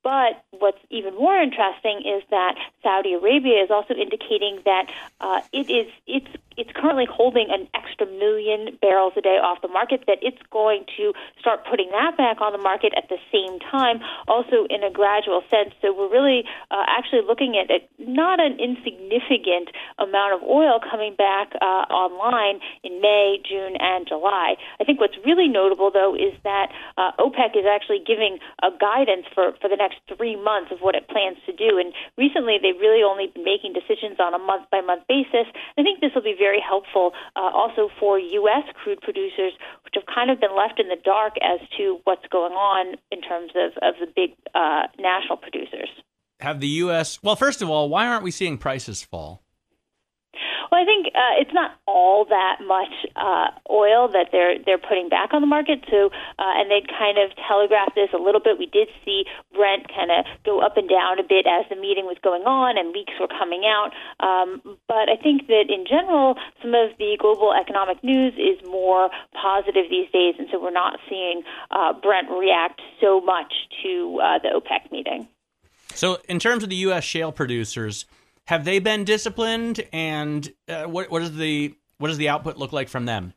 But 0.03 0.43
what's 0.51 0.79
even 0.89 1.15
more 1.15 1.37
interesting 1.37 2.01
is 2.05 2.23
that 2.29 2.55
Saudi 2.81 3.13
Arabia 3.13 3.63
is 3.63 3.69
also 3.69 3.93
indicating 3.93 4.61
that 4.65 4.89
uh, 5.19 5.41
it 5.51 5.69
is 5.69 5.87
it's 6.07 6.27
it's 6.59 6.75
currently 6.75 7.07
holding 7.07 7.47
an 7.49 7.71
extra 7.71 8.05
million 8.05 8.75
barrels 8.83 9.13
a 9.15 9.21
day 9.21 9.39
off 9.39 9.61
the 9.61 9.71
market, 9.71 10.03
that 10.07 10.19
it's 10.21 10.43
going 10.51 10.83
to 10.99 11.13
start 11.39 11.63
putting 11.69 11.87
that 11.95 12.17
back 12.17 12.41
on 12.41 12.51
the 12.51 12.59
market 12.59 12.91
at 12.99 13.07
the 13.07 13.15
same 13.31 13.59
time, 13.71 14.03
also 14.27 14.67
in 14.67 14.83
a 14.83 14.91
gradual 14.91 15.39
sense. 15.47 15.71
So 15.81 15.95
we're 15.95 16.11
really 16.11 16.43
uh, 16.67 16.83
actually 16.87 17.23
looking 17.23 17.55
at 17.55 17.71
a, 17.71 17.79
not 18.03 18.43
an 18.43 18.59
insignificant 18.59 19.71
amount 19.97 20.35
of 20.35 20.43
oil 20.43 20.83
coming 20.83 21.15
back 21.15 21.55
uh, 21.61 21.87
online 21.87 22.59
in 22.83 22.99
May, 22.99 23.39
June, 23.39 23.79
and 23.79 24.03
July. 24.03 24.59
I 24.79 24.83
think 24.83 24.99
what's 24.99 25.15
really 25.23 25.47
notable, 25.47 25.91
though, 25.95 26.11
is 26.11 26.35
that 26.43 26.75
uh, 26.97 27.15
OPEC 27.19 27.55
is 27.55 27.63
actually 27.63 28.03
giving 28.03 28.39
a 28.59 28.75
guidance 28.75 29.23
for, 29.31 29.53
for 29.61 29.69
the 29.69 29.77
next 29.77 30.03
three 30.11 30.35
months 30.35 30.71
of 30.75 30.79
what 30.81 30.95
it 30.95 31.07
plans 31.07 31.37
to 31.45 31.53
do. 31.53 31.77
And 31.77 31.93
recently, 32.17 32.59
they've 32.59 32.79
really 32.79 32.99
only 32.99 33.31
been 33.31 33.45
making 33.45 33.71
decisions 33.71 34.19
on 34.19 34.33
a 34.33 34.41
month 34.41 34.67
by 34.71 34.81
month 34.81 35.07
basis. 35.07 35.47
I 35.77 35.83
think 35.85 36.01
this 36.01 36.11
will 36.15 36.25
be 36.25 36.35
very 36.37 36.48
very 36.49 36.63
helpful 36.67 37.11
uh, 37.35 37.51
also 37.53 37.89
for 37.99 38.17
U.S. 38.17 38.65
crude 38.81 39.01
producers, 39.01 39.53
which 39.85 39.93
have 39.93 40.05
kind 40.13 40.31
of 40.31 40.39
been 40.39 40.55
left 40.55 40.79
in 40.79 40.87
the 40.87 40.97
dark 41.03 41.33
as 41.41 41.59
to 41.77 41.99
what's 42.05 42.25
going 42.31 42.53
on 42.53 42.95
in 43.11 43.21
terms 43.21 43.51
of, 43.55 43.71
of 43.87 43.93
the 43.99 44.07
big 44.15 44.31
uh, 44.55 44.83
national 44.97 45.37
producers. 45.37 45.89
Have 46.39 46.59
the 46.59 46.73
U.S. 46.83 47.19
Well, 47.21 47.35
first 47.35 47.61
of 47.61 47.69
all, 47.69 47.89
why 47.89 48.07
aren't 48.07 48.23
we 48.23 48.31
seeing 48.31 48.57
prices 48.57 49.03
fall? 49.03 49.43
Well, 50.71 50.81
I 50.81 50.85
think 50.85 51.07
uh, 51.15 51.35
it's 51.41 51.53
not 51.53 51.79
all 51.87 52.25
that 52.25 52.59
much 52.65 52.93
uh, 53.15 53.51
oil 53.69 54.07
that 54.09 54.29
they're 54.31 54.57
they're 54.59 54.81
putting 54.81 55.09
back 55.09 55.33
on 55.33 55.41
the 55.41 55.47
market. 55.47 55.85
So, 55.89 56.09
uh, 56.37 56.53
and 56.57 56.69
they 56.69 56.81
kind 56.87 57.17
of 57.17 57.31
telegraphed 57.47 57.95
this 57.95 58.09
a 58.13 58.21
little 58.21 58.41
bit. 58.41 58.57
We 58.57 58.67
did 58.67 58.87
see 59.03 59.25
Brent 59.53 59.87
kind 59.89 60.11
of 60.11 60.25
go 60.45 60.61
up 60.61 60.77
and 60.77 60.87
down 60.87 61.19
a 61.19 61.23
bit 61.23 61.45
as 61.47 61.65
the 61.69 61.75
meeting 61.75 62.05
was 62.05 62.17
going 62.23 62.43
on 62.43 62.77
and 62.77 62.91
leaks 62.91 63.13
were 63.19 63.27
coming 63.27 63.63
out. 63.65 63.91
Um, 64.19 64.61
but 64.87 65.09
I 65.09 65.17
think 65.21 65.47
that 65.47 65.67
in 65.69 65.85
general, 65.87 66.35
some 66.61 66.73
of 66.73 66.97
the 66.97 67.17
global 67.19 67.53
economic 67.53 68.03
news 68.03 68.33
is 68.37 68.59
more 68.67 69.09
positive 69.33 69.89
these 69.89 70.09
days, 70.11 70.35
and 70.37 70.47
so 70.51 70.61
we're 70.61 70.71
not 70.71 70.99
seeing 71.09 71.43
uh, 71.71 71.93
Brent 71.93 72.29
react 72.29 72.81
so 73.01 73.21
much 73.21 73.53
to 73.83 74.19
uh, 74.21 74.39
the 74.39 74.49
OPEC 74.49 74.91
meeting. 74.91 75.27
So, 75.95 76.19
in 76.29 76.39
terms 76.39 76.63
of 76.63 76.69
the 76.69 76.75
U.S. 76.87 77.03
shale 77.03 77.31
producers 77.31 78.05
have 78.49 78.65
they 78.65 78.79
been 78.79 79.03
disciplined, 79.03 79.79
and 79.93 80.51
uh, 80.67 80.85
what 80.85 81.11
what 81.11 81.19
does 81.19 81.35
the 81.35 81.75
what 81.99 82.07
does 82.07 82.17
the 82.17 82.29
output 82.29 82.57
look 82.57 82.73
like 82.73 82.89
from 82.89 83.05
them? 83.05 83.33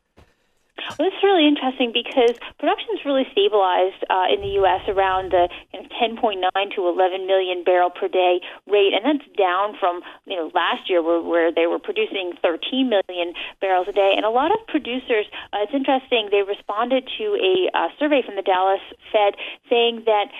Well, 0.97 1.07
this 1.07 1.13
is 1.13 1.23
really 1.23 1.47
interesting 1.47 1.93
because 1.93 2.33
production's 2.57 3.05
really 3.05 3.29
stabilized 3.31 4.01
uh, 4.09 4.25
in 4.33 4.41
the 4.41 4.57
U.S. 4.65 4.81
around 4.89 5.31
the 5.31 5.49
you 5.71 5.81
know, 5.81 5.87
10.9 6.01 6.41
to 6.75 6.87
11 6.87 7.27
million 7.27 7.63
barrel 7.63 7.91
per 7.91 8.07
day 8.07 8.41
rate, 8.65 8.97
and 8.97 9.05
that's 9.05 9.29
down 9.37 9.77
from 9.79 10.01
you 10.25 10.35
know 10.35 10.49
last 10.55 10.89
year 10.89 11.03
where, 11.03 11.21
where 11.21 11.53
they 11.53 11.67
were 11.67 11.77
producing 11.77 12.33
13 12.41 12.89
million 12.89 13.37
barrels 13.61 13.85
a 13.87 13.93
day. 13.93 14.13
And 14.17 14.25
a 14.25 14.33
lot 14.33 14.49
of 14.49 14.65
producers, 14.65 15.29
uh, 15.53 15.61
it's 15.61 15.77
interesting, 15.77 16.29
they 16.31 16.41
responded 16.41 17.07
to 17.21 17.37
a 17.37 17.69
uh, 17.77 17.89
survey 17.99 18.23
from 18.25 18.35
the 18.35 18.41
Dallas 18.41 18.81
Fed 19.13 19.37
saying 19.69 20.09
that 20.09 20.33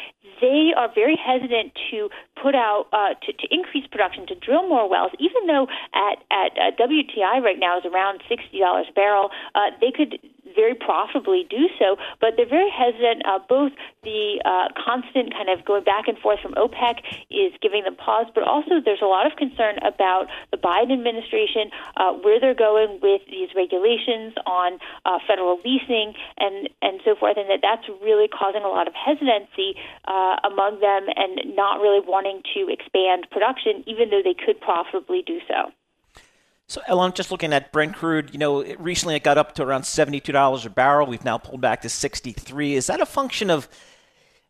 they 0.44 0.76
are 0.76 0.92
very 0.94 1.16
hesitant 1.16 1.72
to 1.90 2.10
put 2.36 2.54
out 2.54 2.92
uh, 2.92 3.16
to, 3.24 3.32
to 3.32 3.48
increase 3.50 3.88
production 3.88 4.28
to 4.28 4.36
drill 4.36 4.68
more 4.68 4.90
wells, 4.90 5.12
even 5.24 5.48
though 5.48 5.68
at 5.96 6.20
at 6.28 6.52
uh, 6.60 6.76
WTI 6.76 7.40
right 7.40 7.58
now 7.58 7.80
is 7.80 7.86
around 7.88 8.20
sixty 8.28 8.60
dollars 8.60 8.88
a 8.90 8.94
barrel. 8.94 9.32
Uh, 9.56 9.72
they 9.80 9.92
could 9.96 10.20
very 10.56 10.76
profitably 10.76 11.46
do 11.50 11.70
so, 11.80 11.98
but 12.22 12.34
they're 12.38 12.50
very 12.50 12.70
hesitant. 12.70 13.26
Uh, 13.26 13.40
both 13.48 13.72
the 14.04 14.42
uh, 14.46 14.68
constant 14.78 15.34
kind 15.34 15.50
of 15.50 15.66
going 15.66 15.84
back 15.84 16.08
and 16.08 16.18
forth 16.18 16.40
from 16.40 16.54
OPEC 16.54 17.00
is 17.30 17.54
giving 17.62 17.84
them 17.84 17.96
pause, 17.96 18.28
but 18.34 18.44
also 18.44 18.82
there's 18.84 19.02
a 19.02 19.10
lot 19.10 19.26
of 19.26 19.36
concern 19.38 19.78
about 19.84 20.28
the 20.52 20.58
Biden 20.58 20.94
administration, 20.94 21.70
uh, 21.98 22.14
where 22.14 22.40
they're 22.40 22.56
going 22.56 23.00
with 23.02 23.22
these 23.30 23.50
regulations 23.56 24.34
on 24.46 24.80
uh, 25.06 25.20
federal 25.28 25.60
leasing 25.64 26.14
and, 26.38 26.70
and 26.82 27.00
so 27.06 27.16
forth, 27.16 27.38
and 27.38 27.50
that 27.50 27.60
that's 27.62 27.88
really 28.02 28.28
causing 28.28 28.64
a 28.64 28.68
lot 28.68 28.88
of 28.88 28.94
hesitancy 28.94 29.76
uh, 30.06 30.38
among 30.44 30.80
them 30.80 31.08
and 31.16 31.56
not 31.56 31.80
really 31.80 32.02
wanting 32.06 32.42
to 32.54 32.68
expand 32.72 33.28
production, 33.32 33.84
even 33.88 34.10
though 34.10 34.22
they 34.24 34.36
could 34.36 34.60
profitably 34.60 35.24
do 35.26 35.40
so. 35.48 35.72
So, 36.68 36.82
Ellen, 36.88 37.12
just 37.14 37.30
looking 37.30 37.54
at 37.54 37.72
Brent 37.72 37.96
crude, 37.96 38.32
you 38.32 38.40
know, 38.40 38.62
it, 38.62 38.80
recently 38.80 39.16
it 39.16 39.24
got 39.24 39.38
up 39.38 39.54
to 39.56 39.64
around 39.64 39.82
$72 39.82 40.66
a 40.66 40.70
barrel. 40.70 41.08
We've 41.08 41.26
now 41.26 41.38
pulled 41.38 41.62
back 41.62 41.82
to 41.82 41.90
63. 41.90 42.76
Is 42.76 42.88
that 42.88 43.02
a 43.02 43.06
function 43.06 43.50
of 43.50 43.68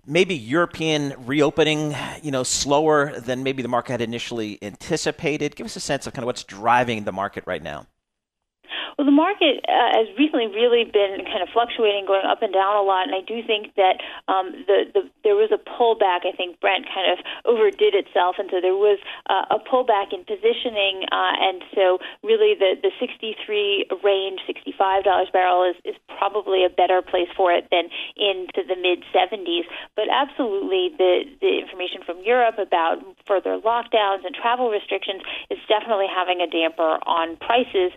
maybe 0.06 0.36
European 0.36 1.16
reopening, 1.26 1.96
you 2.22 2.32
know, 2.32 2.44
slower 2.44 3.20
than 3.20 3.44
maybe 3.44 3.62
the 3.64 3.68
market 3.68 3.94
had 3.94 4.02
initially 4.02 4.60
anticipated? 4.62 5.56
Give 5.56 5.66
us 5.66 5.76
a 5.76 5.80
sense 5.80 6.06
of 6.06 6.14
kind 6.14 6.24
of 6.24 6.28
what's 6.28 6.44
driving 6.44 7.04
the 7.04 7.12
market 7.12 7.44
right 7.48 7.64
now. 7.64 7.88
Well, 8.98 9.06
the 9.06 9.16
market 9.16 9.64
uh, 9.68 9.98
has 9.98 10.08
recently 10.18 10.48
really 10.48 10.86
been 10.86 11.26
kind 11.26 11.42
of 11.42 11.50
fluctuating, 11.50 12.06
going 12.06 12.26
up 12.26 12.42
and 12.42 12.54
down 12.54 12.78
a 12.78 12.86
lot, 12.86 13.08
and 13.08 13.16
I 13.16 13.22
do 13.26 13.42
think 13.46 13.74
that 13.76 14.02
um, 14.28 14.54
the, 14.68 14.86
the 14.94 15.02
there 15.24 15.36
was 15.36 15.52
a 15.52 15.58
pullback. 15.58 16.26
I 16.26 16.36
think 16.36 16.60
Brent 16.60 16.86
kind 16.86 17.10
of 17.12 17.20
overdid 17.46 17.96
itself, 17.96 18.38
and 18.38 18.50
so 18.52 18.62
there 18.62 18.78
was 18.78 19.00
uh, 19.30 19.50
a 19.50 19.60
pullback 19.60 20.14
in 20.14 20.24
positioning, 20.24 21.06
uh, 21.12 21.34
and 21.42 21.64
so 21.74 21.98
really 22.22 22.54
the 22.54 22.78
the 22.82 22.92
63 23.00 23.90
range, 24.04 24.40
65 24.46 25.04
dollars 25.04 25.30
barrel 25.34 25.64
is 25.66 25.78
is 25.84 25.96
probably 26.08 26.66
a 26.66 26.70
better 26.70 27.02
place 27.02 27.30
for 27.36 27.52
it 27.52 27.68
than 27.72 27.90
into 28.16 28.62
the 28.68 28.78
mid 28.78 29.04
70s. 29.10 29.66
But 29.96 30.06
absolutely, 30.12 30.94
the 30.98 31.26
the 31.42 31.60
information 31.60 32.02
from 32.06 32.22
Europe 32.24 32.58
about 32.60 33.02
further 33.26 33.60
lockdowns 33.60 34.26
and 34.26 34.36
travel 34.36 34.70
restrictions 34.70 35.22
is 35.50 35.60
definitely 35.68 36.08
having 36.08 36.42
a 36.42 36.48
damper 36.48 37.00
on 37.06 37.38
prices 37.38 37.92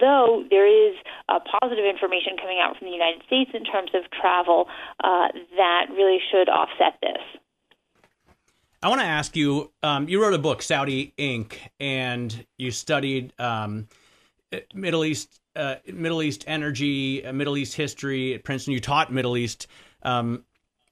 though 0.00 0.21
there 0.50 0.66
is 0.66 0.94
uh, 1.28 1.38
positive 1.60 1.84
information 1.84 2.36
coming 2.40 2.58
out 2.62 2.76
from 2.76 2.86
the 2.88 2.92
United 2.92 3.22
States 3.26 3.50
in 3.54 3.64
terms 3.64 3.90
of 3.94 4.02
travel 4.10 4.66
uh, 5.02 5.28
that 5.56 5.86
really 5.90 6.18
should 6.30 6.48
offset 6.48 6.98
this. 7.00 7.22
I 8.82 8.88
want 8.88 9.00
to 9.00 9.06
ask 9.06 9.36
you. 9.36 9.70
Um, 9.82 10.08
you 10.08 10.20
wrote 10.20 10.34
a 10.34 10.38
book, 10.38 10.60
Saudi 10.60 11.14
Inc., 11.16 11.54
and 11.78 12.44
you 12.58 12.72
studied 12.72 13.32
um, 13.38 13.86
Middle 14.74 15.04
East, 15.04 15.40
uh, 15.54 15.76
Middle 15.86 16.22
East 16.22 16.44
energy, 16.48 17.24
uh, 17.24 17.32
Middle 17.32 17.56
East 17.56 17.74
history 17.74 18.34
at 18.34 18.42
Princeton. 18.42 18.72
You 18.72 18.80
taught 18.80 19.12
Middle 19.12 19.36
East 19.36 19.68
um, 20.02 20.44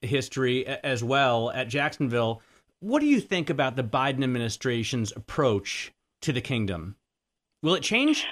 history 0.03 0.67
as 0.67 1.03
well 1.03 1.51
at 1.51 1.69
Jacksonville. 1.69 2.43
What 2.79 3.01
do 3.01 3.07
you 3.07 3.21
think 3.21 3.51
about 3.51 3.77
the 3.77 3.85
Biden 3.85 4.23
administration's 4.23 5.13
approach 5.15 5.93
to 6.23 6.33
the 6.33 6.41
kingdom? 6.41 6.97
Will 7.63 7.75
it 7.75 7.83
change? 7.83 8.25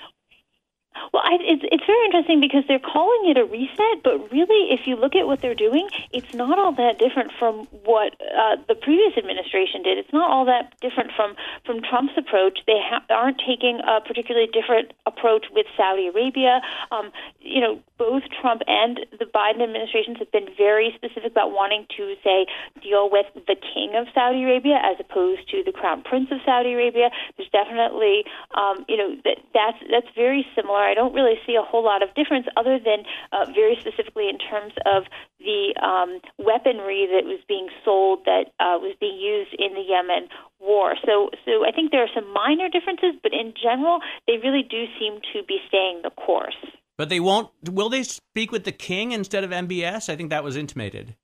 Well, 1.12 1.23
I, 1.25 1.38
it's 1.40 1.64
it's 1.64 1.85
very 1.87 2.05
interesting 2.07 2.40
because 2.40 2.64
they're 2.69 2.83
calling 2.83 3.31
it 3.31 3.37
a 3.38 3.45
reset, 3.45 4.02
but 4.05 4.31
really, 4.31 4.73
if 4.73 4.87
you 4.87 4.97
look 4.97 5.14
at 5.14 5.26
what 5.26 5.40
they're 5.40 5.59
doing, 5.59 5.88
it's 6.12 6.33
not 6.35 6.59
all 6.59 6.73
that 6.76 6.99
different 6.99 7.33
from 7.38 7.67
what 7.85 8.14
uh, 8.21 8.57
the 8.69 8.75
previous 8.75 9.17
administration 9.17 9.83
did. 9.83 9.99
It's 9.99 10.12
not 10.12 10.31
all 10.31 10.45
that 10.47 10.75
different 10.81 11.12
from 11.17 11.35
from 11.64 11.81
Trump's 11.83 12.17
approach. 12.17 12.61
They 12.67 12.81
ha- 12.81 13.05
aren't 13.11 13.40
taking 13.45 13.81
a 13.81 14.00
particularly 14.00 14.49
different 14.52 14.93
approach 15.07 15.47
with 15.52 15.67
Saudi 15.76 16.09
Arabia. 16.09 16.61
Um, 16.90 17.12
you 17.40 17.61
know, 17.61 17.81
both 17.99 18.23
Trump 18.40 18.62
and 18.67 19.00
the 19.19 19.26
Biden 19.26 19.62
administrations 19.62 20.19
have 20.19 20.31
been 20.31 20.49
very 20.57 20.93
specific 20.95 21.33
about 21.33 21.52
wanting 21.52 21.87
to 21.97 22.14
say 22.23 22.47
deal 22.83 23.11
with 23.11 23.26
the 23.35 23.57
king 23.57 23.95
of 23.97 24.07
Saudi 24.14 24.45
Arabia 24.45 24.78
as 24.83 24.97
opposed 25.00 25.49
to 25.50 25.62
the 25.64 25.73
crown 25.73 26.02
prince 26.02 26.28
of 26.31 26.38
Saudi 26.45 26.75
Arabia. 26.75 27.11
There's 27.37 27.50
definitely, 27.50 28.25
um, 28.55 28.85
you 28.88 28.97
know, 28.97 29.17
that 29.25 29.38
that's 29.52 29.78
that's 29.90 30.11
very 30.14 30.47
similar. 30.55 30.88
I 30.88 30.95
don't 30.95 31.12
really 31.12 31.37
see 31.47 31.54
a 31.54 31.62
whole 31.62 31.85
lot 31.85 32.02
of 32.02 32.14
difference 32.14 32.47
other 32.57 32.78
than 32.78 33.04
uh, 33.33 33.47
very 33.52 33.76
specifically 33.80 34.28
in 34.28 34.38
terms 34.38 34.73
of 34.87 35.04
the 35.38 35.76
um, 35.85 36.21
weaponry 36.38 37.07
that 37.12 37.25
was 37.28 37.40
being 37.47 37.68
sold 37.85 38.25
that 38.25 38.50
uh, 38.59 38.80
was 38.80 38.97
being 38.99 39.21
used 39.21 39.54
in 39.59 39.75
the 39.75 39.85
Yemen 39.85 40.28
war. 40.59 40.95
So, 41.04 41.30
so 41.45 41.64
I 41.66 41.73
think 41.73 41.92
there 41.92 42.02
are 42.02 42.14
some 42.14 42.33
minor 42.33 42.68
differences, 42.68 43.21
but 43.23 43.33
in 43.33 43.54
general, 43.54 44.00
they 44.26 44.38
really 44.42 44.64
do 44.64 44.85
seem 44.99 45.21
to 45.33 45.45
be 45.47 45.59
staying 45.68 46.00
the 46.02 46.11
course. 46.11 46.57
But 46.97 47.09
they 47.09 47.21
won't. 47.21 47.50
Will 47.62 47.88
they 47.88 48.02
speak 48.02 48.50
with 48.50 48.64
the 48.64 48.73
king 48.73 49.12
instead 49.12 49.45
of 49.45 49.50
MBS? 49.50 50.09
I 50.09 50.16
think 50.16 50.30
that 50.30 50.42
was 50.42 50.57
intimated. 50.57 51.14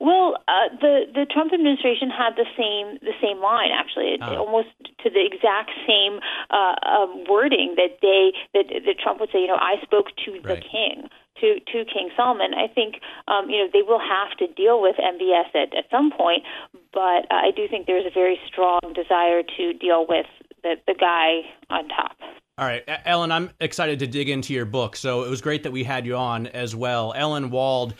Well, 0.00 0.36
uh, 0.48 0.68
the 0.80 1.06
the 1.14 1.26
Trump 1.26 1.52
administration 1.52 2.10
had 2.10 2.34
the 2.36 2.46
same 2.56 2.98
the 3.00 3.14
same 3.22 3.40
line 3.40 3.70
actually, 3.70 4.18
oh. 4.20 4.46
almost 4.46 4.68
to 5.04 5.10
the 5.10 5.22
exact 5.24 5.70
same 5.86 6.20
uh, 6.50 6.74
um, 6.82 7.24
wording 7.28 7.74
that 7.76 7.98
they 8.02 8.32
that, 8.54 8.66
that 8.68 8.98
Trump 8.98 9.20
would 9.20 9.30
say. 9.32 9.40
You 9.40 9.48
know, 9.48 9.60
I 9.60 9.76
spoke 9.82 10.06
to 10.24 10.40
the 10.42 10.60
king. 10.60 11.08
To, 11.40 11.58
to 11.58 11.84
King 11.86 12.08
Salman, 12.14 12.54
I 12.54 12.68
think 12.68 13.00
um, 13.26 13.50
you 13.50 13.58
know 13.58 13.68
they 13.72 13.82
will 13.82 13.98
have 13.98 14.36
to 14.38 14.46
deal 14.54 14.80
with 14.80 14.94
MBS 14.94 15.50
at, 15.56 15.76
at 15.76 15.90
some 15.90 16.12
point, 16.12 16.44
but 16.92 17.26
I 17.32 17.50
do 17.56 17.66
think 17.66 17.88
there's 17.88 18.06
a 18.06 18.14
very 18.14 18.38
strong 18.46 18.78
desire 18.94 19.42
to 19.42 19.72
deal 19.72 20.06
with 20.06 20.26
the, 20.62 20.76
the 20.86 20.94
guy 20.94 21.40
on 21.68 21.88
top. 21.88 22.16
All 22.58 22.66
right, 22.66 22.84
Ellen, 23.06 23.32
I'm 23.32 23.50
excited 23.60 23.98
to 24.00 24.06
dig 24.06 24.28
into 24.28 24.52
your 24.52 24.66
book. 24.66 24.94
So 24.94 25.24
it 25.24 25.30
was 25.30 25.40
great 25.40 25.62
that 25.64 25.72
we 25.72 25.82
had 25.82 26.06
you 26.06 26.16
on 26.16 26.46
as 26.46 26.76
well. 26.76 27.12
Ellen 27.16 27.50
Wald 27.50 27.94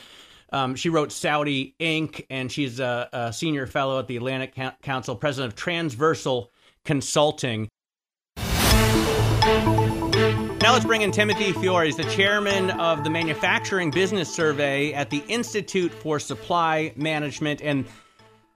um, 0.52 0.74
she 0.74 0.90
wrote 0.90 1.10
Saudi 1.10 1.74
Inc., 1.80 2.26
and 2.30 2.52
she's 2.52 2.78
a, 2.78 3.08
a 3.12 3.32
senior 3.32 3.66
fellow 3.66 3.98
at 3.98 4.06
the 4.06 4.16
Atlantic 4.16 4.54
Council, 4.82 5.16
president 5.16 5.52
of 5.52 5.58
Transversal 5.58 6.50
Consulting. 6.84 7.68
Now 10.62 10.72
let's 10.72 10.84
bring 10.84 11.02
in 11.02 11.10
Timothy 11.10 11.52
Fiore. 11.52 11.86
He's 11.86 11.96
the 11.96 12.04
chairman 12.04 12.70
of 12.70 13.02
the 13.02 13.10
Manufacturing 13.10 13.90
Business 13.90 14.32
Survey 14.32 14.92
at 14.92 15.10
the 15.10 15.24
Institute 15.26 15.92
for 15.92 16.20
Supply 16.20 16.92
Management. 16.94 17.60
And 17.62 17.84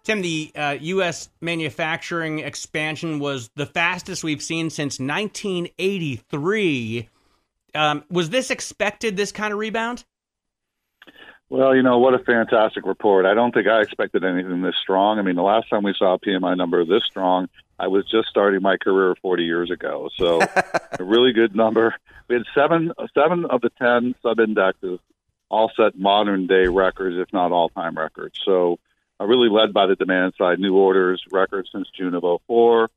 Tim, 0.04 0.22
the 0.22 0.52
uh, 0.54 0.76
U.S. 0.80 1.30
manufacturing 1.40 2.38
expansion 2.38 3.18
was 3.18 3.50
the 3.56 3.66
fastest 3.66 4.22
we've 4.22 4.40
seen 4.40 4.70
since 4.70 5.00
1983. 5.00 7.08
Um, 7.74 8.04
was 8.08 8.30
this 8.30 8.52
expected, 8.52 9.16
this 9.16 9.32
kind 9.32 9.52
of 9.52 9.58
rebound? 9.58 10.04
Well, 11.48 11.76
you 11.76 11.82
know, 11.82 11.98
what 11.98 12.14
a 12.14 12.18
fantastic 12.18 12.84
report. 12.86 13.24
I 13.24 13.34
don't 13.34 13.54
think 13.54 13.68
I 13.68 13.80
expected 13.80 14.24
anything 14.24 14.62
this 14.62 14.74
strong. 14.82 15.20
I 15.20 15.22
mean, 15.22 15.36
the 15.36 15.42
last 15.42 15.70
time 15.70 15.84
we 15.84 15.94
saw 15.96 16.14
a 16.14 16.18
PMI 16.18 16.56
number 16.56 16.84
this 16.84 17.04
strong, 17.04 17.48
I 17.78 17.86
was 17.86 18.04
just 18.10 18.28
starting 18.28 18.62
my 18.62 18.76
career 18.76 19.14
40 19.22 19.44
years 19.44 19.70
ago. 19.70 20.08
So, 20.16 20.40
a 20.98 21.04
really 21.04 21.32
good 21.32 21.54
number. 21.54 21.94
We 22.28 22.34
had 22.34 22.44
seven 22.52 22.92
seven 23.14 23.44
of 23.44 23.60
the 23.60 23.70
10 23.70 24.16
sub 24.22 24.40
indexes 24.40 24.98
all 25.48 25.70
set 25.76 25.96
modern 25.96 26.48
day 26.48 26.66
records, 26.66 27.16
if 27.16 27.32
not 27.32 27.52
all 27.52 27.68
time 27.68 27.96
records. 27.96 28.40
So, 28.44 28.80
uh, 29.20 29.24
really 29.26 29.48
led 29.48 29.72
by 29.72 29.86
the 29.86 29.94
demand 29.94 30.34
side, 30.36 30.58
new 30.58 30.74
orders, 30.74 31.22
records 31.30 31.68
since 31.70 31.88
June 31.96 32.14
of 32.14 32.24
04. 32.48 32.90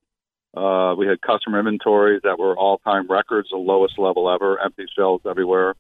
Uh, 0.58 0.96
we 0.98 1.06
had 1.06 1.22
customer 1.22 1.60
inventories 1.60 2.22
that 2.24 2.40
were 2.40 2.58
all 2.58 2.80
time 2.80 3.06
records, 3.08 3.50
the 3.52 3.58
lowest 3.58 4.00
level 4.00 4.28
ever, 4.28 4.60
empty 4.60 4.88
shelves 4.96 5.24
everywhere 5.30 5.76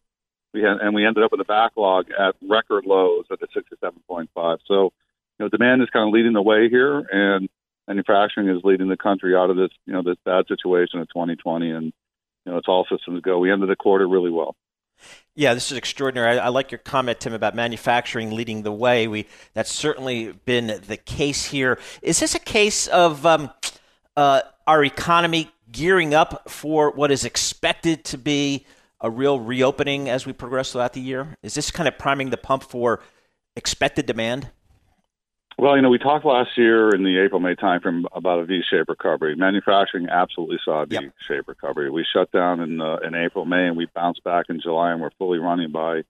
we 0.53 0.61
had, 0.61 0.77
and 0.81 0.95
we 0.95 1.05
ended 1.05 1.23
up 1.23 1.31
with 1.31 1.41
a 1.41 1.45
backlog 1.45 2.07
at 2.11 2.35
record 2.41 2.85
lows 2.85 3.25
at 3.31 3.39
the 3.39 3.47
67.5. 3.47 4.57
So, 4.65 4.83
you 4.83 4.91
know, 5.39 5.49
demand 5.49 5.81
is 5.81 5.89
kind 5.89 6.07
of 6.07 6.13
leading 6.13 6.33
the 6.33 6.41
way 6.41 6.69
here, 6.69 6.99
and 6.99 7.49
manufacturing 7.87 8.49
is 8.49 8.63
leading 8.63 8.87
the 8.87 8.97
country 8.97 9.35
out 9.35 9.49
of 9.49 9.57
this, 9.57 9.69
you 9.85 9.93
know, 9.93 10.01
this 10.01 10.17
bad 10.25 10.47
situation 10.47 10.99
of 10.99 11.07
2020, 11.09 11.71
and 11.71 11.85
you 12.45 12.51
know, 12.51 12.57
it's 12.57 12.67
all 12.67 12.85
systems 12.89 13.21
go. 13.21 13.37
We 13.39 13.51
ended 13.51 13.69
the 13.69 13.75
quarter 13.75 14.07
really 14.07 14.31
well. 14.31 14.55
Yeah, 15.35 15.53
this 15.53 15.71
is 15.71 15.77
extraordinary. 15.77 16.37
I, 16.37 16.45
I, 16.45 16.47
like 16.49 16.71
your 16.71 16.79
comment, 16.79 17.19
Tim, 17.21 17.33
about 17.33 17.55
manufacturing 17.55 18.31
leading 18.31 18.63
the 18.63 18.71
way. 18.71 19.07
We 19.07 19.27
that's 19.53 19.71
certainly 19.71 20.33
been 20.33 20.81
the 20.85 20.97
case 20.97 21.45
here. 21.45 21.79
Is 22.01 22.19
this 22.19 22.35
a 22.35 22.39
case 22.39 22.87
of 22.87 23.25
um, 23.25 23.49
uh, 24.17 24.41
our 24.67 24.83
economy 24.83 25.51
gearing 25.71 26.13
up 26.13 26.49
for 26.49 26.91
what 26.91 27.11
is 27.11 27.23
expected 27.23 28.03
to 28.05 28.17
be 28.17 28.65
a 29.01 29.09
real 29.09 29.39
reopening 29.39 30.09
as 30.09 30.25
we 30.25 30.33
progress 30.33 30.71
throughout 30.71 30.93
the 30.93 31.01
year? 31.01 31.35
Is 31.41 31.53
this 31.53 31.71
kind 31.71 31.87
of 31.87 31.97
priming 31.97 32.29
the 32.29 32.37
pump 32.37 32.63
for 32.63 33.01
expected 33.55 34.05
demand? 34.05 34.49
Well, 35.57 35.75
you 35.75 35.81
know, 35.81 35.89
we 35.89 35.97
talked 35.97 36.23
last 36.23 36.51
year 36.57 36.95
in 36.95 37.03
the 37.03 37.19
April 37.19 37.41
May 37.41 37.53
timeframe 37.53 38.05
about 38.13 38.39
a 38.39 38.45
V-shaped 38.45 38.87
recovery. 38.87 39.35
Manufacturing 39.35 40.07
absolutely 40.09 40.57
saw 40.63 40.83
a 40.83 40.85
V-shaped 40.85 41.29
yep. 41.29 41.47
recovery. 41.47 41.91
We 41.91 42.05
shut 42.13 42.31
down 42.31 42.61
in 42.61 42.79
uh, 42.79 42.97
in 43.03 43.13
April 43.13 43.43
May, 43.43 43.67
and 43.67 43.75
we 43.75 43.87
bounced 43.93 44.23
back 44.23 44.45
in 44.47 44.61
July, 44.61 44.93
and 44.93 45.01
we're 45.01 45.11
fully 45.17 45.37
running 45.37 45.73
by 45.73 46.03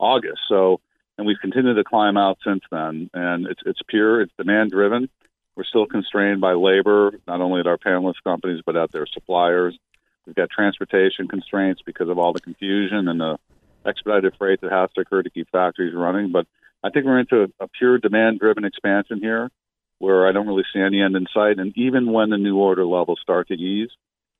August. 0.00 0.40
So, 0.48 0.80
and 1.16 1.26
we've 1.26 1.38
continued 1.40 1.74
to 1.74 1.84
climb 1.84 2.16
out 2.16 2.38
since 2.44 2.62
then. 2.72 3.08
And 3.14 3.46
it's 3.46 3.60
it's 3.64 3.80
pure, 3.86 4.22
it's 4.22 4.32
demand 4.36 4.72
driven. 4.72 5.08
We're 5.54 5.64
still 5.64 5.86
constrained 5.86 6.40
by 6.40 6.54
labor, 6.54 7.12
not 7.28 7.40
only 7.40 7.60
at 7.60 7.68
our 7.68 7.78
panelist 7.78 8.24
companies 8.24 8.62
but 8.66 8.76
at 8.76 8.90
their 8.90 9.06
suppliers. 9.06 9.78
We've 10.26 10.34
got 10.34 10.50
transportation 10.50 11.28
constraints 11.28 11.82
because 11.84 12.08
of 12.08 12.18
all 12.18 12.32
the 12.32 12.40
confusion 12.40 13.08
and 13.08 13.20
the 13.20 13.38
expedited 13.86 14.34
freight 14.36 14.60
that 14.60 14.72
has 14.72 14.90
to 14.94 15.02
occur 15.02 15.22
to 15.22 15.30
keep 15.30 15.48
factories 15.50 15.94
running. 15.94 16.32
But 16.32 16.46
I 16.82 16.90
think 16.90 17.06
we're 17.06 17.20
into 17.20 17.42
a, 17.42 17.64
a 17.64 17.68
pure 17.68 17.98
demand 17.98 18.40
driven 18.40 18.64
expansion 18.64 19.20
here 19.20 19.50
where 19.98 20.28
I 20.28 20.32
don't 20.32 20.46
really 20.46 20.64
see 20.72 20.80
any 20.80 21.00
end 21.00 21.16
in 21.16 21.26
sight. 21.32 21.58
And 21.58 21.72
even 21.76 22.12
when 22.12 22.30
the 22.30 22.36
new 22.36 22.56
order 22.58 22.84
levels 22.84 23.20
start 23.22 23.48
to 23.48 23.54
ease, 23.54 23.90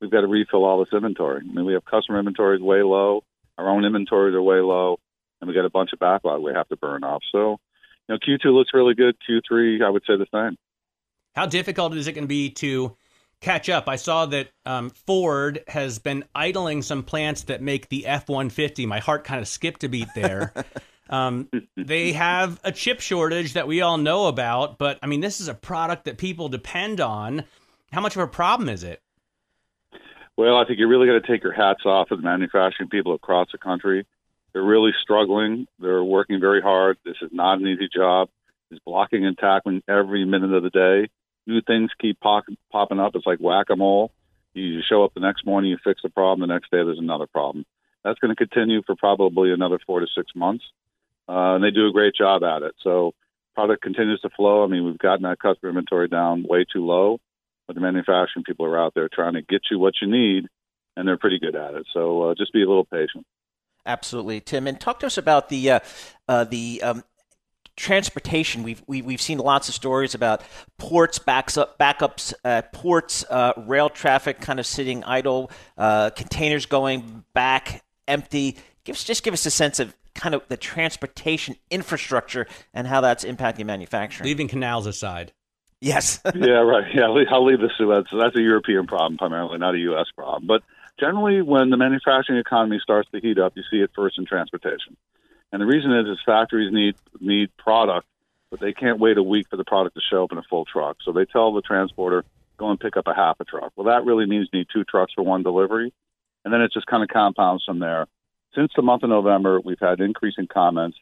we've 0.00 0.10
got 0.10 0.20
to 0.20 0.26
refill 0.26 0.64
all 0.64 0.80
this 0.80 0.92
inventory. 0.92 1.42
I 1.48 1.52
mean, 1.52 1.64
we 1.64 1.72
have 1.74 1.84
customer 1.84 2.18
inventories 2.18 2.60
way 2.60 2.82
low, 2.82 3.22
our 3.56 3.68
own 3.68 3.84
inventories 3.84 4.34
are 4.34 4.42
way 4.42 4.60
low, 4.60 4.98
and 5.40 5.48
we 5.48 5.54
got 5.54 5.64
a 5.64 5.70
bunch 5.70 5.92
of 5.92 5.98
backlog 5.98 6.42
we 6.42 6.52
have 6.52 6.68
to 6.68 6.76
burn 6.76 7.04
off. 7.04 7.22
So, 7.32 7.58
you 8.08 8.14
know, 8.14 8.18
Q2 8.18 8.52
looks 8.52 8.70
really 8.74 8.94
good. 8.94 9.16
Q3, 9.28 9.84
I 9.84 9.88
would 9.88 10.02
say 10.06 10.16
the 10.16 10.26
same. 10.32 10.56
How 11.34 11.46
difficult 11.46 11.94
is 11.94 12.06
it 12.06 12.12
going 12.12 12.24
to 12.24 12.28
be 12.28 12.50
to 12.50 12.96
catch 13.46 13.68
up. 13.68 13.88
I 13.88 13.94
saw 13.94 14.26
that 14.26 14.48
um, 14.64 14.90
Ford 14.90 15.62
has 15.68 16.00
been 16.00 16.24
idling 16.34 16.82
some 16.82 17.04
plants 17.04 17.44
that 17.44 17.62
make 17.62 17.88
the 17.88 18.04
F 18.04 18.28
150. 18.28 18.86
My 18.86 18.98
heart 18.98 19.22
kind 19.22 19.40
of 19.40 19.46
skipped 19.46 19.84
a 19.84 19.88
beat 19.88 20.08
there. 20.16 20.52
um, 21.10 21.48
they 21.76 22.12
have 22.12 22.58
a 22.64 22.72
chip 22.72 23.00
shortage 23.00 23.52
that 23.52 23.68
we 23.68 23.82
all 23.82 23.98
know 23.98 24.26
about, 24.26 24.78
but 24.78 24.98
I 25.00 25.06
mean, 25.06 25.20
this 25.20 25.40
is 25.40 25.46
a 25.46 25.54
product 25.54 26.06
that 26.06 26.18
people 26.18 26.48
depend 26.48 27.00
on. 27.00 27.44
How 27.92 28.00
much 28.00 28.16
of 28.16 28.22
a 28.22 28.26
problem 28.26 28.68
is 28.68 28.82
it? 28.82 29.00
Well, 30.36 30.56
I 30.56 30.64
think 30.64 30.80
you 30.80 30.88
really 30.88 31.06
got 31.06 31.24
to 31.24 31.32
take 31.32 31.44
your 31.44 31.52
hats 31.52 31.86
off 31.86 32.10
of 32.10 32.18
the 32.18 32.24
manufacturing 32.24 32.88
people 32.88 33.14
across 33.14 33.46
the 33.52 33.58
country. 33.58 34.06
They're 34.54 34.64
really 34.64 34.90
struggling. 35.00 35.68
They're 35.78 36.02
working 36.02 36.40
very 36.40 36.60
hard. 36.60 36.98
This 37.04 37.16
is 37.22 37.30
not 37.32 37.60
an 37.60 37.68
easy 37.68 37.88
job. 37.94 38.28
It's 38.72 38.80
blocking 38.84 39.24
and 39.24 39.38
tackling 39.38 39.84
every 39.88 40.24
minute 40.24 40.52
of 40.52 40.64
the 40.64 40.70
day 40.70 41.10
new 41.46 41.60
things 41.60 41.90
keep 42.00 42.20
pop- 42.20 42.44
popping 42.70 43.00
up. 43.00 43.14
It's 43.14 43.26
like 43.26 43.38
whack 43.38 43.66
a 43.70 43.76
mole. 43.76 44.12
You 44.54 44.80
show 44.88 45.04
up 45.04 45.12
the 45.14 45.20
next 45.20 45.44
morning, 45.44 45.70
you 45.70 45.78
fix 45.84 46.00
the 46.02 46.08
problem. 46.08 46.46
The 46.46 46.52
next 46.52 46.70
day, 46.70 46.78
there's 46.78 46.98
another 46.98 47.26
problem. 47.26 47.66
That's 48.04 48.18
going 48.18 48.34
to 48.34 48.36
continue 48.36 48.82
for 48.86 48.96
probably 48.96 49.52
another 49.52 49.78
four 49.86 50.00
to 50.00 50.06
six 50.16 50.32
months, 50.34 50.64
uh, 51.28 51.54
and 51.54 51.64
they 51.64 51.70
do 51.70 51.88
a 51.88 51.92
great 51.92 52.14
job 52.14 52.42
at 52.42 52.62
it. 52.62 52.74
So 52.82 53.12
product 53.54 53.82
continues 53.82 54.20
to 54.20 54.30
flow. 54.30 54.64
I 54.64 54.68
mean, 54.68 54.84
we've 54.84 54.98
gotten 54.98 55.24
that 55.24 55.40
customer 55.40 55.70
inventory 55.70 56.08
down 56.08 56.46
way 56.48 56.64
too 56.70 56.86
low, 56.86 57.18
but 57.66 57.74
the 57.74 57.82
manufacturing 57.82 58.44
people 58.44 58.64
are 58.66 58.80
out 58.80 58.94
there 58.94 59.08
trying 59.12 59.34
to 59.34 59.42
get 59.42 59.62
you 59.70 59.78
what 59.78 59.94
you 60.00 60.08
need, 60.08 60.46
and 60.96 61.06
they're 61.06 61.18
pretty 61.18 61.38
good 61.38 61.56
at 61.56 61.74
it. 61.74 61.86
So 61.92 62.22
uh, 62.30 62.34
just 62.34 62.52
be 62.52 62.62
a 62.62 62.68
little 62.68 62.84
patient. 62.84 63.26
Absolutely, 63.84 64.40
Tim. 64.40 64.66
And 64.66 64.80
talk 64.80 65.00
to 65.00 65.06
us 65.06 65.18
about 65.18 65.48
the 65.48 65.70
uh, 65.70 65.80
uh, 66.28 66.44
the 66.44 66.82
um, 66.82 67.04
transportation, 67.76 68.62
we've 68.62 68.82
we, 68.86 68.98
have 68.98 69.06
we 69.06 69.14
have 69.14 69.20
seen 69.20 69.38
lots 69.38 69.68
of 69.68 69.74
stories 69.74 70.14
about 70.14 70.42
ports 70.78 71.18
backs 71.18 71.56
up 71.56 71.78
backups, 71.78 72.34
uh, 72.44 72.62
ports, 72.72 73.24
uh, 73.30 73.52
rail 73.56 73.88
traffic 73.88 74.40
kind 74.40 74.58
of 74.58 74.66
sitting 74.66 75.04
idle, 75.04 75.50
uh, 75.78 76.10
containers 76.10 76.66
going 76.66 77.24
back 77.34 77.84
empty. 78.08 78.56
Give 78.84 78.94
us 78.94 79.04
just 79.04 79.22
give 79.22 79.34
us 79.34 79.46
a 79.46 79.50
sense 79.50 79.78
of 79.78 79.94
kind 80.14 80.34
of 80.34 80.42
the 80.48 80.56
transportation 80.56 81.56
infrastructure 81.70 82.46
and 82.72 82.86
how 82.86 83.00
that's 83.00 83.24
impacting 83.24 83.66
manufacturing. 83.66 84.26
Leaving 84.26 84.48
canals 84.48 84.86
aside. 84.86 85.32
Yes. 85.80 86.20
yeah, 86.34 86.54
right. 86.54 86.84
Yeah, 86.94 87.04
I'll 87.04 87.44
leave 87.44 87.60
the 87.60 87.70
Suez. 87.76 88.06
So 88.10 88.16
that's 88.18 88.34
a 88.34 88.40
European 88.40 88.86
problem 88.86 89.18
primarily, 89.18 89.58
not 89.58 89.74
a 89.74 89.78
U.S. 89.78 90.06
problem. 90.16 90.46
But 90.46 90.62
generally, 90.98 91.42
when 91.42 91.70
the 91.70 91.76
manufacturing 91.76 92.38
economy 92.38 92.80
starts 92.82 93.10
to 93.10 93.20
heat 93.20 93.38
up, 93.38 93.52
you 93.56 93.62
see 93.70 93.78
it 93.78 93.90
first 93.94 94.18
in 94.18 94.24
transportation. 94.24 94.96
And 95.52 95.62
the 95.62 95.66
reason 95.66 95.92
is, 95.92 96.06
is 96.06 96.18
factories 96.24 96.72
need 96.72 96.96
need 97.20 97.56
product, 97.56 98.06
but 98.50 98.60
they 98.60 98.72
can't 98.72 98.98
wait 98.98 99.18
a 99.18 99.22
week 99.22 99.48
for 99.48 99.56
the 99.56 99.64
product 99.64 99.94
to 99.96 100.02
show 100.02 100.24
up 100.24 100.32
in 100.32 100.38
a 100.38 100.42
full 100.42 100.64
truck. 100.64 100.98
So 101.04 101.12
they 101.12 101.24
tell 101.24 101.52
the 101.52 101.62
transporter, 101.62 102.24
go 102.58 102.70
and 102.70 102.80
pick 102.80 102.96
up 102.96 103.06
a 103.06 103.14
half 103.14 103.40
a 103.40 103.44
truck. 103.44 103.72
Well, 103.76 103.86
that 103.86 104.04
really 104.04 104.26
means 104.26 104.48
you 104.52 104.60
need 104.60 104.68
two 104.72 104.84
trucks 104.84 105.12
for 105.14 105.22
one 105.22 105.42
delivery. 105.42 105.92
And 106.44 106.52
then 106.52 106.60
it 106.60 106.72
just 106.72 106.86
kind 106.86 107.02
of 107.02 107.08
compounds 107.08 107.64
from 107.64 107.80
there. 107.80 108.06
Since 108.54 108.72
the 108.76 108.82
month 108.82 109.02
of 109.02 109.10
November, 109.10 109.60
we've 109.60 109.80
had 109.80 110.00
increasing 110.00 110.46
comments 110.46 110.96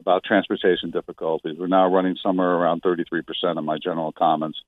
about 0.00 0.24
transportation 0.24 0.90
difficulties. 0.90 1.56
We're 1.58 1.66
now 1.66 1.88
running 1.88 2.16
somewhere 2.22 2.50
around 2.50 2.82
33% 2.82 3.22
of 3.56 3.64
my 3.64 3.78
general 3.78 4.12
comments 4.12 4.58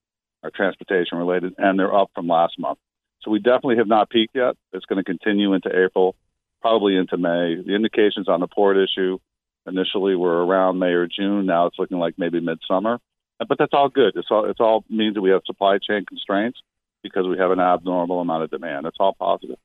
are 0.43 0.51
transportation 0.51 1.19
related, 1.19 1.55
and 1.59 1.79
they're 1.79 1.95
up 1.95 2.11
from 2.14 2.29
last 2.29 2.59
month. 2.59 2.79
So 3.23 3.31
we 3.31 3.38
definitely 3.38 3.77
have 3.77 3.87
not 3.87 4.09
peaked 4.09 4.35
yet. 4.35 4.57
It's 4.73 4.87
going 4.87 4.97
to 4.97 5.05
continue 5.05 5.53
into 5.53 5.69
April 5.69 6.14
probably 6.61 6.96
into 6.96 7.16
May. 7.16 7.57
The 7.64 7.75
indications 7.75 8.29
on 8.29 8.40
the 8.40 8.46
port 8.46 8.77
issue 8.77 9.18
initially 9.66 10.14
were 10.14 10.44
around 10.44 10.79
May 10.79 10.92
or 10.92 11.07
June. 11.07 11.46
Now 11.46 11.66
it's 11.66 11.79
looking 11.79 11.99
like 11.99 12.14
maybe 12.18 12.40
midsummer. 12.40 12.99
But 13.38 13.59
that's 13.59 13.73
all 13.73 13.88
good. 13.88 14.16
It's 14.16 14.29
all 14.31 14.44
it's 14.44 14.61
all 14.61 14.85
means 14.90 15.14
that 15.14 15.23
we 15.23 15.31
have 15.31 15.42
supply 15.46 15.79
chain 15.79 16.05
constraints 16.05 16.59
because 17.03 17.27
we 17.27 17.38
have 17.38 17.51
an 17.51 17.61
abnormal 17.61 18.20
amount 18.20 18.44
of 18.44 18.51
demand. 18.51 18.87
It's 18.87 18.99
all 19.01 19.14
positive. 19.14 19.57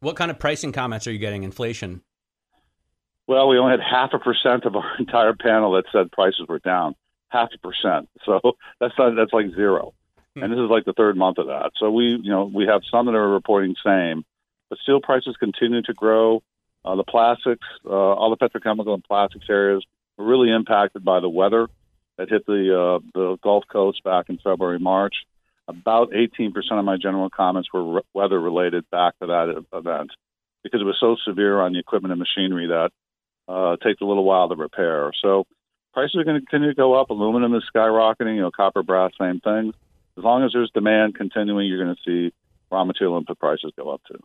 What 0.00 0.16
kind 0.16 0.30
of 0.30 0.38
pricing 0.38 0.72
comments 0.72 1.06
are 1.06 1.12
you 1.12 1.18
getting? 1.18 1.42
Inflation? 1.42 2.02
Well, 3.26 3.48
we 3.48 3.58
only 3.58 3.72
had 3.72 3.80
half 3.80 4.10
a 4.12 4.18
percent 4.18 4.64
of 4.66 4.76
our 4.76 4.96
entire 4.98 5.34
panel 5.34 5.72
that 5.72 5.84
said 5.92 6.12
prices 6.12 6.46
were 6.48 6.58
down. 6.58 6.94
Half 7.28 7.48
a 7.54 7.58
percent. 7.58 8.08
So 8.24 8.40
that's 8.80 8.94
not, 8.98 9.16
that's 9.16 9.32
like 9.32 9.54
zero. 9.54 9.94
Hmm. 10.34 10.44
And 10.44 10.52
this 10.52 10.58
is 10.58 10.70
like 10.70 10.84
the 10.84 10.92
third 10.92 11.16
month 11.16 11.38
of 11.38 11.46
that. 11.46 11.72
So 11.78 11.90
we 11.90 12.20
you 12.22 12.30
know 12.30 12.44
we 12.44 12.66
have 12.66 12.82
some 12.90 13.06
that 13.06 13.14
are 13.14 13.28
reporting 13.28 13.74
same, 13.84 14.24
but 14.68 14.78
steel 14.78 15.00
prices 15.00 15.36
continue 15.38 15.82
to 15.82 15.92
grow. 15.92 16.42
Uh, 16.84 16.96
the 16.96 17.04
plastics, 17.04 17.66
uh, 17.84 17.90
all 17.90 18.30
the 18.30 18.36
petrochemical 18.36 18.94
and 18.94 19.04
plastics 19.04 19.46
areas 19.48 19.84
were 20.16 20.24
really 20.24 20.50
impacted 20.50 21.04
by 21.04 21.20
the 21.20 21.28
weather 21.28 21.68
that 22.16 22.28
hit 22.28 22.46
the 22.46 22.74
uh, 22.74 22.98
the 23.14 23.36
Gulf 23.42 23.64
Coast 23.70 24.02
back 24.04 24.28
in 24.28 24.38
February, 24.38 24.78
March. 24.78 25.14
About 25.68 26.12
18% 26.12 26.52
of 26.70 26.84
my 26.84 26.96
general 26.96 27.28
comments 27.28 27.68
were 27.72 27.94
re- 27.94 28.02
weather 28.14 28.40
related 28.40 28.88
back 28.90 29.18
to 29.18 29.26
that 29.26 29.64
event 29.72 30.10
because 30.62 30.80
it 30.80 30.84
was 30.84 30.96
so 31.00 31.16
severe 31.26 31.60
on 31.60 31.72
the 31.72 31.80
equipment 31.80 32.12
and 32.12 32.20
machinery 32.20 32.68
that 32.68 32.90
uh, 33.48 33.72
it 33.72 33.80
takes 33.80 34.00
a 34.00 34.04
little 34.04 34.24
while 34.24 34.48
to 34.48 34.54
repair. 34.54 35.10
So 35.20 35.44
prices 35.92 36.16
are 36.16 36.24
going 36.24 36.40
to 36.40 36.46
continue 36.46 36.68
to 36.68 36.76
go 36.76 36.94
up. 36.94 37.10
Aluminum 37.10 37.54
is 37.54 37.64
skyrocketing. 37.74 38.36
You 38.36 38.42
know, 38.42 38.50
copper, 38.52 38.84
brass, 38.84 39.12
same 39.20 39.40
thing. 39.40 39.72
As 40.16 40.24
long 40.24 40.44
as 40.44 40.52
there's 40.52 40.70
demand 40.70 41.16
continuing, 41.16 41.66
you're 41.66 41.82
going 41.82 41.96
to 41.96 42.02
see 42.04 42.34
raw 42.70 42.84
material 42.84 43.18
input 43.18 43.38
prices 43.38 43.72
go 43.76 43.90
up 43.90 44.02
too. 44.08 44.22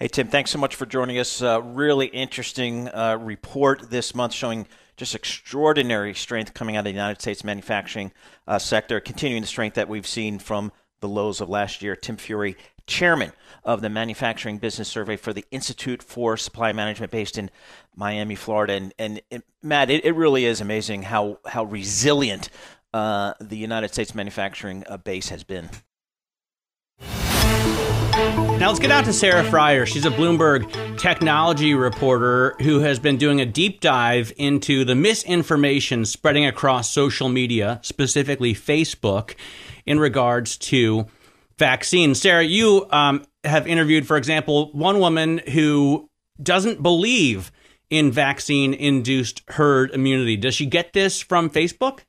Hey, 0.00 0.06
Tim, 0.06 0.28
thanks 0.28 0.52
so 0.52 0.60
much 0.60 0.76
for 0.76 0.86
joining 0.86 1.18
us. 1.18 1.42
Uh, 1.42 1.60
really 1.60 2.06
interesting 2.06 2.86
uh, 2.90 3.18
report 3.20 3.90
this 3.90 4.14
month 4.14 4.32
showing 4.32 4.68
just 4.96 5.12
extraordinary 5.12 6.14
strength 6.14 6.54
coming 6.54 6.76
out 6.76 6.80
of 6.80 6.84
the 6.84 6.92
United 6.92 7.20
States 7.20 7.42
manufacturing 7.42 8.12
uh, 8.46 8.60
sector, 8.60 9.00
continuing 9.00 9.42
the 9.42 9.48
strength 9.48 9.74
that 9.74 9.88
we've 9.88 10.06
seen 10.06 10.38
from 10.38 10.70
the 11.00 11.08
lows 11.08 11.40
of 11.40 11.48
last 11.48 11.82
year. 11.82 11.96
Tim 11.96 12.16
Fiore, 12.16 12.54
chairman 12.86 13.32
of 13.64 13.80
the 13.80 13.88
Manufacturing 13.88 14.58
Business 14.58 14.86
Survey 14.86 15.16
for 15.16 15.32
the 15.32 15.44
Institute 15.50 16.00
for 16.00 16.36
Supply 16.36 16.72
Management 16.72 17.10
based 17.10 17.36
in 17.36 17.50
Miami, 17.96 18.36
Florida. 18.36 18.74
And, 18.74 18.94
and, 19.00 19.20
and 19.32 19.42
Matt, 19.64 19.90
it, 19.90 20.04
it, 20.04 20.12
really 20.12 20.44
is 20.44 20.60
amazing 20.60 21.02
how, 21.02 21.40
how 21.44 21.64
resilient 21.64 22.50
uh, 22.94 23.34
the 23.40 23.56
United 23.56 23.92
States 23.92 24.14
manufacturing 24.14 24.84
uh, 24.86 24.96
base 24.96 25.30
has 25.30 25.42
been. 25.42 25.68
Now 28.18 28.66
let's 28.66 28.80
get 28.80 28.90
out 28.90 29.04
to 29.04 29.12
Sarah 29.12 29.44
Frier. 29.44 29.86
She's 29.86 30.04
a 30.04 30.10
Bloomberg 30.10 30.98
technology 30.98 31.74
reporter 31.74 32.56
who 32.60 32.80
has 32.80 32.98
been 32.98 33.16
doing 33.16 33.40
a 33.40 33.46
deep 33.46 33.80
dive 33.80 34.32
into 34.36 34.84
the 34.84 34.96
misinformation 34.96 36.04
spreading 36.04 36.44
across 36.44 36.90
social 36.90 37.28
media, 37.28 37.78
specifically 37.84 38.54
Facebook, 38.54 39.36
in 39.86 40.00
regards 40.00 40.56
to 40.56 41.06
vaccines. 41.58 42.20
Sarah, 42.20 42.42
you 42.42 42.88
um, 42.90 43.24
have 43.44 43.68
interviewed, 43.68 44.06
for 44.08 44.16
example, 44.16 44.72
one 44.72 44.98
woman 44.98 45.38
who 45.52 46.10
doesn't 46.42 46.82
believe 46.82 47.52
in 47.90 48.10
vaccine 48.10 48.74
induced 48.74 49.42
herd 49.50 49.92
immunity. 49.92 50.36
Does 50.36 50.56
she 50.56 50.66
get 50.66 50.92
this 50.92 51.20
from 51.20 51.48
Facebook? 51.48 52.00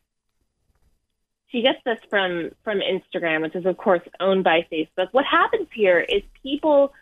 She 1.52 1.62
gets 1.62 1.80
this 1.86 2.00
from 2.10 2.52
from 2.64 2.80
Instagram, 2.80 3.42
which 3.42 3.56
is 3.56 3.66
of 3.66 3.78
course 3.78 4.02
owned 4.20 4.44
by 4.44 4.66
Facebook. 4.72 5.08
What 5.12 5.26
happens 5.26 5.68
here 5.74 6.00
is 6.00 6.22
people 6.44 6.94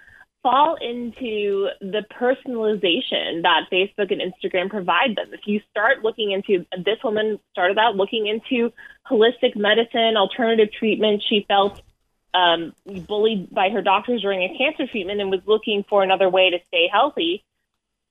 fall 0.44 0.78
into 0.80 1.68
the 1.82 2.04
personalization 2.20 3.42
that 3.44 3.64
Facebook 3.72 4.12
and 4.12 4.22
Instagram 4.22 4.70
provide 4.70 5.16
them. 5.16 5.34
If 5.34 5.42
you 5.46 5.60
start 5.70 6.04
looking 6.04 6.32
into 6.32 6.66
this 6.78 7.00
woman 7.04 7.40
started 7.52 7.78
out 7.78 7.96
looking 7.96 8.28
into 8.28 8.72
holistic 9.10 9.56
medicine, 9.56 10.16
alternative 10.16 10.70
treatment, 10.72 11.24
she 11.28 11.46
felt 11.48 11.82
um, 12.34 12.74
bullied 13.08 13.54
by 13.54 13.70
her 13.70 13.82
doctors 13.82 14.22
during 14.22 14.44
a 14.44 14.58
cancer 14.58 14.90
treatment 14.90 15.20
and 15.20 15.32
was 15.32 15.42
looking 15.46 15.84
for 15.90 16.04
another 16.04 16.30
way 16.30 16.52
to 16.52 16.60
stay 16.68 16.88
healthy. 16.92 17.44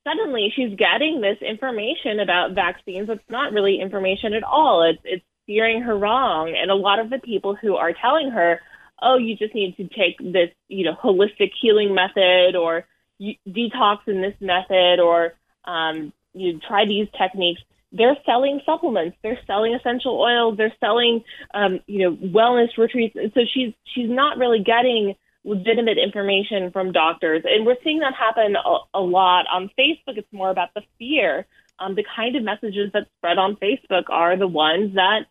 Suddenly, 0.07 0.53
she's 0.55 0.75
getting 0.77 1.21
this 1.21 1.37
information 1.41 2.19
about 2.19 2.53
vaccines. 2.53 3.09
It's 3.09 3.29
not 3.29 3.51
really 3.51 3.79
information 3.81 4.33
at 4.33 4.43
all. 4.43 4.83
It's 4.83 5.01
it's 5.03 5.25
steering 5.47 5.81
her 5.81 5.97
wrong. 5.97 6.53
And 6.55 6.69
a 6.69 6.75
lot 6.75 6.99
of 6.99 7.09
the 7.09 7.19
people 7.19 7.55
who 7.55 7.75
are 7.75 7.93
telling 7.93 8.31
her, 8.31 8.59
oh, 9.01 9.17
you 9.17 9.35
just 9.35 9.55
need 9.55 9.77
to 9.77 9.87
take 9.87 10.17
this, 10.19 10.49
you 10.67 10.85
know, 10.85 10.95
holistic 11.01 11.51
healing 11.59 11.95
method 11.95 12.55
or 12.55 12.85
you, 13.17 13.35
detox 13.47 13.99
in 14.07 14.21
this 14.21 14.35
method 14.41 14.99
or 14.99 15.33
um, 15.65 16.13
you 16.33 16.59
try 16.59 16.85
these 16.85 17.07
techniques. 17.17 17.61
They're 17.91 18.17
selling 18.25 18.59
supplements. 18.65 19.17
They're 19.23 19.39
selling 19.47 19.73
essential 19.73 20.19
oils. 20.19 20.57
They're 20.57 20.75
selling, 20.79 21.23
um, 21.53 21.79
you 21.87 21.99
know, 22.09 22.15
wellness 22.15 22.77
retreats. 22.77 23.15
And 23.15 23.31
so 23.33 23.41
she's 23.51 23.73
she's 23.85 24.09
not 24.09 24.37
really 24.37 24.61
getting 24.61 25.15
legitimate 25.45 25.97
information 25.97 26.71
from 26.71 26.91
doctors. 26.91 27.43
And 27.45 27.65
we're 27.65 27.77
seeing 27.83 27.99
that 27.99 28.13
happen 28.13 28.55
a, 28.57 28.77
a 28.93 28.99
lot 28.99 29.45
on 29.51 29.71
Facebook. 29.79 30.17
It's 30.17 30.31
more 30.33 30.49
about 30.49 30.73
the 30.75 30.81
fear. 30.99 31.47
Um, 31.79 31.95
the 31.95 32.03
kind 32.15 32.35
of 32.35 32.43
messages 32.43 32.91
that 32.93 33.07
spread 33.17 33.37
on 33.37 33.55
Facebook 33.55 34.09
are 34.09 34.35
the 34.35 34.47
ones 34.47 34.95
that 34.95 35.27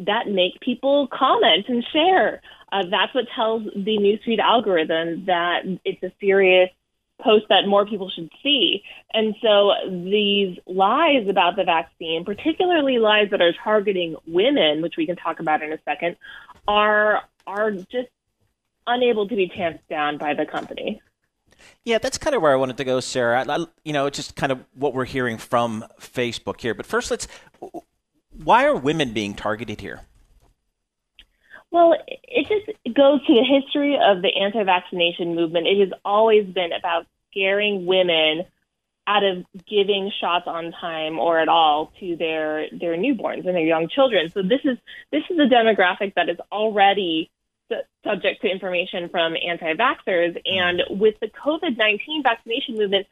that 0.00 0.28
make 0.28 0.60
people 0.60 1.08
comment 1.08 1.66
and 1.68 1.84
share. 1.92 2.40
Uh, 2.72 2.84
that's 2.90 3.14
what 3.14 3.26
tells 3.34 3.64
the 3.74 3.98
newsfeed 3.98 4.38
algorithm 4.38 5.24
that 5.26 5.62
it's 5.84 6.02
a 6.02 6.12
serious 6.20 6.70
post 7.20 7.46
that 7.50 7.66
more 7.66 7.84
people 7.84 8.10
should 8.10 8.30
see. 8.42 8.82
And 9.12 9.34
so 9.42 9.72
these 9.88 10.58
lies 10.66 11.28
about 11.28 11.56
the 11.56 11.64
vaccine, 11.64 12.24
particularly 12.24 12.98
lies 12.98 13.30
that 13.30 13.42
are 13.42 13.52
targeting 13.62 14.16
women, 14.26 14.82
which 14.82 14.94
we 14.96 15.06
can 15.06 15.16
talk 15.16 15.40
about 15.40 15.62
in 15.62 15.72
a 15.72 15.78
second, 15.84 16.16
are 16.66 17.22
are 17.46 17.72
just 17.72 18.08
unable 18.86 19.28
to 19.28 19.36
be 19.36 19.48
tamped 19.48 19.88
down 19.88 20.18
by 20.18 20.34
the 20.34 20.46
company. 20.46 21.00
Yeah, 21.84 21.98
that's 21.98 22.16
kind 22.16 22.34
of 22.34 22.42
where 22.42 22.52
I 22.52 22.56
wanted 22.56 22.76
to 22.78 22.84
go, 22.84 23.00
Sarah. 23.00 23.44
I, 23.46 23.66
you 23.84 23.92
know, 23.92 24.06
it's 24.06 24.16
just 24.16 24.34
kind 24.34 24.50
of 24.50 24.64
what 24.74 24.94
we're 24.94 25.04
hearing 25.04 25.36
from 25.36 25.84
Facebook 26.00 26.60
here. 26.60 26.74
But 26.74 26.86
first, 26.86 27.10
let's 27.10 27.28
why 28.44 28.64
are 28.64 28.76
women 28.76 29.12
being 29.12 29.34
targeted 29.34 29.80
here? 29.80 30.00
Well, 31.70 31.94
it 32.08 32.48
just 32.48 32.96
goes 32.96 33.24
to 33.26 33.34
the 33.34 33.44
history 33.44 33.96
of 34.00 34.22
the 34.22 34.30
anti 34.40 34.62
vaccination 34.64 35.34
movement. 35.34 35.66
It 35.66 35.80
has 35.80 35.98
always 36.04 36.46
been 36.46 36.72
about 36.72 37.06
scaring 37.30 37.86
women 37.86 38.44
out 39.06 39.24
of 39.24 39.44
giving 39.68 40.10
shots 40.20 40.46
on 40.46 40.72
time 40.72 41.18
or 41.18 41.38
at 41.38 41.48
all 41.48 41.92
to 42.00 42.16
their 42.16 42.66
their 42.70 42.96
newborns 42.96 43.46
and 43.46 43.54
their 43.56 43.66
young 43.66 43.88
children. 43.88 44.30
So 44.30 44.42
this 44.42 44.60
is 44.64 44.78
this 45.12 45.22
is 45.30 45.38
a 45.38 45.52
demographic 45.52 46.14
that 46.14 46.28
is 46.28 46.38
already 46.50 47.30
subject 48.04 48.42
to 48.42 48.48
information 48.48 49.08
from 49.10 49.36
anti-vaxxers 49.36 50.36
mm-hmm. 50.36 50.80
and 50.90 51.00
with 51.00 51.14
the 51.20 51.28
COVID-19 51.28 52.24
vaccination 52.24 52.76
movement 52.76 53.06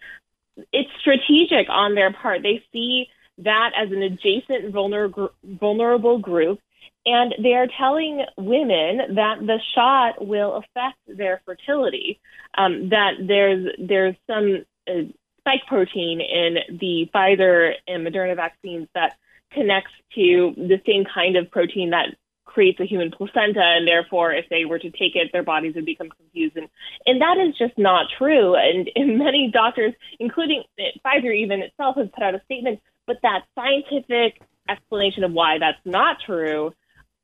it's 0.72 0.90
strategic 1.00 1.68
on 1.68 1.94
their 1.94 2.12
part. 2.12 2.42
They 2.42 2.64
see 2.72 3.06
that 3.38 3.72
as 3.76 3.90
an 3.90 4.02
adjacent 4.02 4.72
vulner- 4.72 5.30
vulnerable 5.44 6.18
group. 6.18 6.60
And 7.06 7.34
they 7.42 7.54
are 7.54 7.68
telling 7.78 8.24
women 8.36 9.14
that 9.14 9.38
the 9.40 9.58
shot 9.74 10.24
will 10.24 10.56
affect 10.56 10.98
their 11.06 11.40
fertility. 11.46 12.20
Um, 12.56 12.90
that 12.90 13.12
there's 13.20 13.68
there's 13.78 14.16
some 14.26 14.64
uh, 14.88 15.04
spike 15.40 15.66
protein 15.66 16.20
in 16.20 16.78
the 16.78 17.08
Pfizer 17.14 17.72
and 17.86 18.06
Moderna 18.06 18.36
vaccines 18.36 18.88
that 18.94 19.16
connects 19.52 19.92
to 20.14 20.52
the 20.56 20.80
same 20.86 21.04
kind 21.04 21.36
of 21.36 21.50
protein 21.50 21.90
that 21.90 22.16
creates 22.44 22.80
a 22.80 22.84
human 22.84 23.10
placenta, 23.10 23.62
and 23.62 23.86
therefore, 23.86 24.32
if 24.32 24.46
they 24.48 24.64
were 24.64 24.78
to 24.78 24.90
take 24.90 25.14
it, 25.14 25.30
their 25.32 25.42
bodies 25.42 25.74
would 25.74 25.84
become 25.84 26.08
confused. 26.08 26.56
And, 26.56 26.68
and 27.06 27.20
that 27.20 27.38
is 27.38 27.56
just 27.56 27.78
not 27.78 28.06
true. 28.16 28.56
And, 28.56 28.90
and 28.96 29.18
many 29.26 29.50
doctors, 29.52 29.94
including 30.18 30.64
Pfizer 31.04 31.34
even 31.34 31.60
itself, 31.60 31.96
has 31.96 32.08
put 32.12 32.22
out 32.22 32.34
a 32.34 32.42
statement, 32.44 32.80
but 33.08 33.16
that 33.22 33.42
scientific 33.56 34.40
explanation 34.68 35.24
of 35.24 35.32
why 35.32 35.58
that's 35.58 35.84
not 35.84 36.18
true 36.24 36.72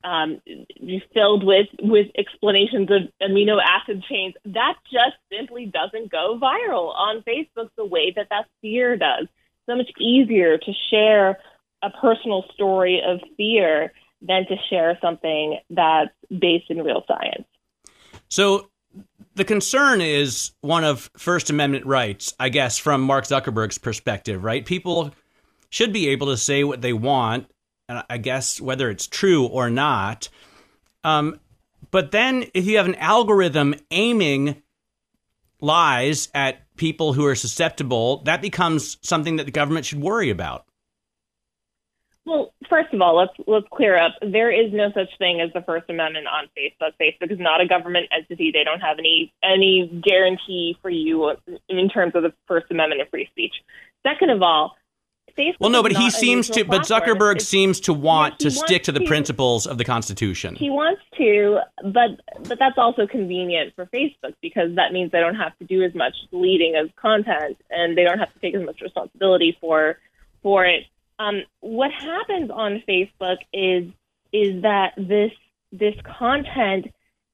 um, 0.02 0.40
filled 1.14 1.44
with 1.44 1.66
with 1.80 2.08
explanations 2.16 2.88
of 2.90 3.02
amino 3.22 3.58
acid 3.62 4.02
chains. 4.08 4.34
That 4.44 4.74
just 4.92 5.16
simply 5.32 5.66
doesn't 5.66 6.10
go 6.10 6.38
viral 6.42 6.92
on 6.94 7.22
Facebook 7.22 7.68
the 7.76 7.86
way 7.86 8.12
that 8.16 8.26
that 8.30 8.46
fear 8.60 8.96
does. 8.96 9.28
So 9.66 9.76
much 9.76 9.90
easier 9.98 10.58
to 10.58 10.72
share 10.90 11.38
a 11.82 11.90
personal 11.90 12.44
story 12.52 13.00
of 13.06 13.20
fear 13.36 13.92
than 14.20 14.46
to 14.46 14.56
share 14.68 14.98
something 15.00 15.58
that's 15.70 16.10
based 16.30 16.70
in 16.70 16.82
real 16.82 17.04
science. 17.06 17.46
So 18.28 18.70
the 19.34 19.44
concern 19.44 20.00
is 20.00 20.52
one 20.60 20.84
of 20.84 21.10
First 21.16 21.50
Amendment 21.50 21.86
rights, 21.86 22.34
I 22.38 22.48
guess, 22.48 22.78
from 22.78 23.00
Mark 23.02 23.24
Zuckerberg's 23.24 23.78
perspective, 23.78 24.44
right? 24.44 24.64
People 24.64 25.12
should 25.74 25.92
be 25.92 26.08
able 26.08 26.28
to 26.28 26.36
say 26.36 26.62
what 26.62 26.80
they 26.80 26.92
want 26.92 27.46
I 27.88 28.18
guess 28.18 28.60
whether 28.60 28.90
it's 28.90 29.06
true 29.06 29.46
or 29.46 29.70
not. 29.70 30.28
Um, 31.02 31.38
but 31.90 32.10
then 32.12 32.46
if 32.54 32.66
you 32.66 32.78
have 32.78 32.86
an 32.86 32.94
algorithm 32.96 33.74
aiming 33.90 34.62
lies 35.60 36.28
at 36.34 36.62
people 36.76 37.12
who 37.12 37.26
are 37.26 37.34
susceptible, 37.34 38.22
that 38.24 38.40
becomes 38.40 38.96
something 39.02 39.36
that 39.36 39.44
the 39.44 39.52
government 39.52 39.86
should 39.86 40.00
worry 40.00 40.30
about. 40.30 40.64
Well, 42.26 42.54
first 42.70 42.92
of 42.94 43.02
all, 43.02 43.18
let's 43.18 43.34
let's 43.46 43.66
clear 43.70 43.98
up. 43.98 44.14
There 44.22 44.50
is 44.50 44.72
no 44.72 44.90
such 44.94 45.10
thing 45.18 45.42
as 45.42 45.52
the 45.52 45.60
First 45.60 45.90
Amendment 45.90 46.26
on 46.26 46.48
Facebook. 46.56 46.92
Facebook 46.98 47.30
is 47.30 47.38
not 47.38 47.60
a 47.60 47.68
government 47.68 48.06
entity. 48.16 48.50
They 48.50 48.64
don't 48.64 48.80
have 48.80 48.98
any 48.98 49.30
any 49.44 50.00
guarantee 50.02 50.78
for 50.80 50.88
you 50.88 51.36
in 51.68 51.90
terms 51.90 52.14
of 52.14 52.22
the 52.22 52.32
First 52.48 52.70
Amendment 52.70 53.02
of 53.02 53.10
free 53.10 53.28
speech. 53.30 53.52
Second 54.06 54.30
of 54.30 54.40
all, 54.40 54.74
Facebook 55.36 55.60
well, 55.60 55.70
no, 55.70 55.82
but 55.82 55.92
he 55.92 56.10
seems 56.10 56.48
to, 56.50 56.64
but 56.64 56.82
Zuckerberg 56.82 57.36
it's, 57.36 57.46
seems 57.46 57.80
to 57.80 57.92
want 57.92 58.34
yeah, 58.34 58.44
to 58.44 58.50
stick 58.50 58.82
to 58.84 58.92
the 58.92 59.00
to, 59.00 59.06
principles 59.06 59.66
of 59.66 59.78
the 59.78 59.84
Constitution. 59.84 60.54
He 60.54 60.70
wants 60.70 61.02
to, 61.18 61.60
but 61.82 62.20
but 62.48 62.58
that's 62.58 62.78
also 62.78 63.06
convenient 63.06 63.74
for 63.74 63.86
Facebook 63.86 64.34
because 64.40 64.74
that 64.76 64.92
means 64.92 65.12
they 65.12 65.20
don't 65.20 65.36
have 65.36 65.56
to 65.58 65.64
do 65.64 65.82
as 65.82 65.94
much 65.94 66.14
deleting 66.30 66.76
of 66.76 66.94
content 66.96 67.58
and 67.70 67.96
they 67.96 68.04
don't 68.04 68.18
have 68.18 68.32
to 68.32 68.38
take 68.40 68.54
as 68.54 68.64
much 68.64 68.80
responsibility 68.80 69.56
for 69.60 69.98
for 70.42 70.64
it. 70.64 70.84
Um, 71.18 71.42
what 71.60 71.90
happens 71.92 72.50
on 72.50 72.82
Facebook 72.88 73.38
is 73.52 73.90
is 74.32 74.62
that 74.62 74.94
this 74.96 75.32
this 75.72 75.94
content 76.18 76.86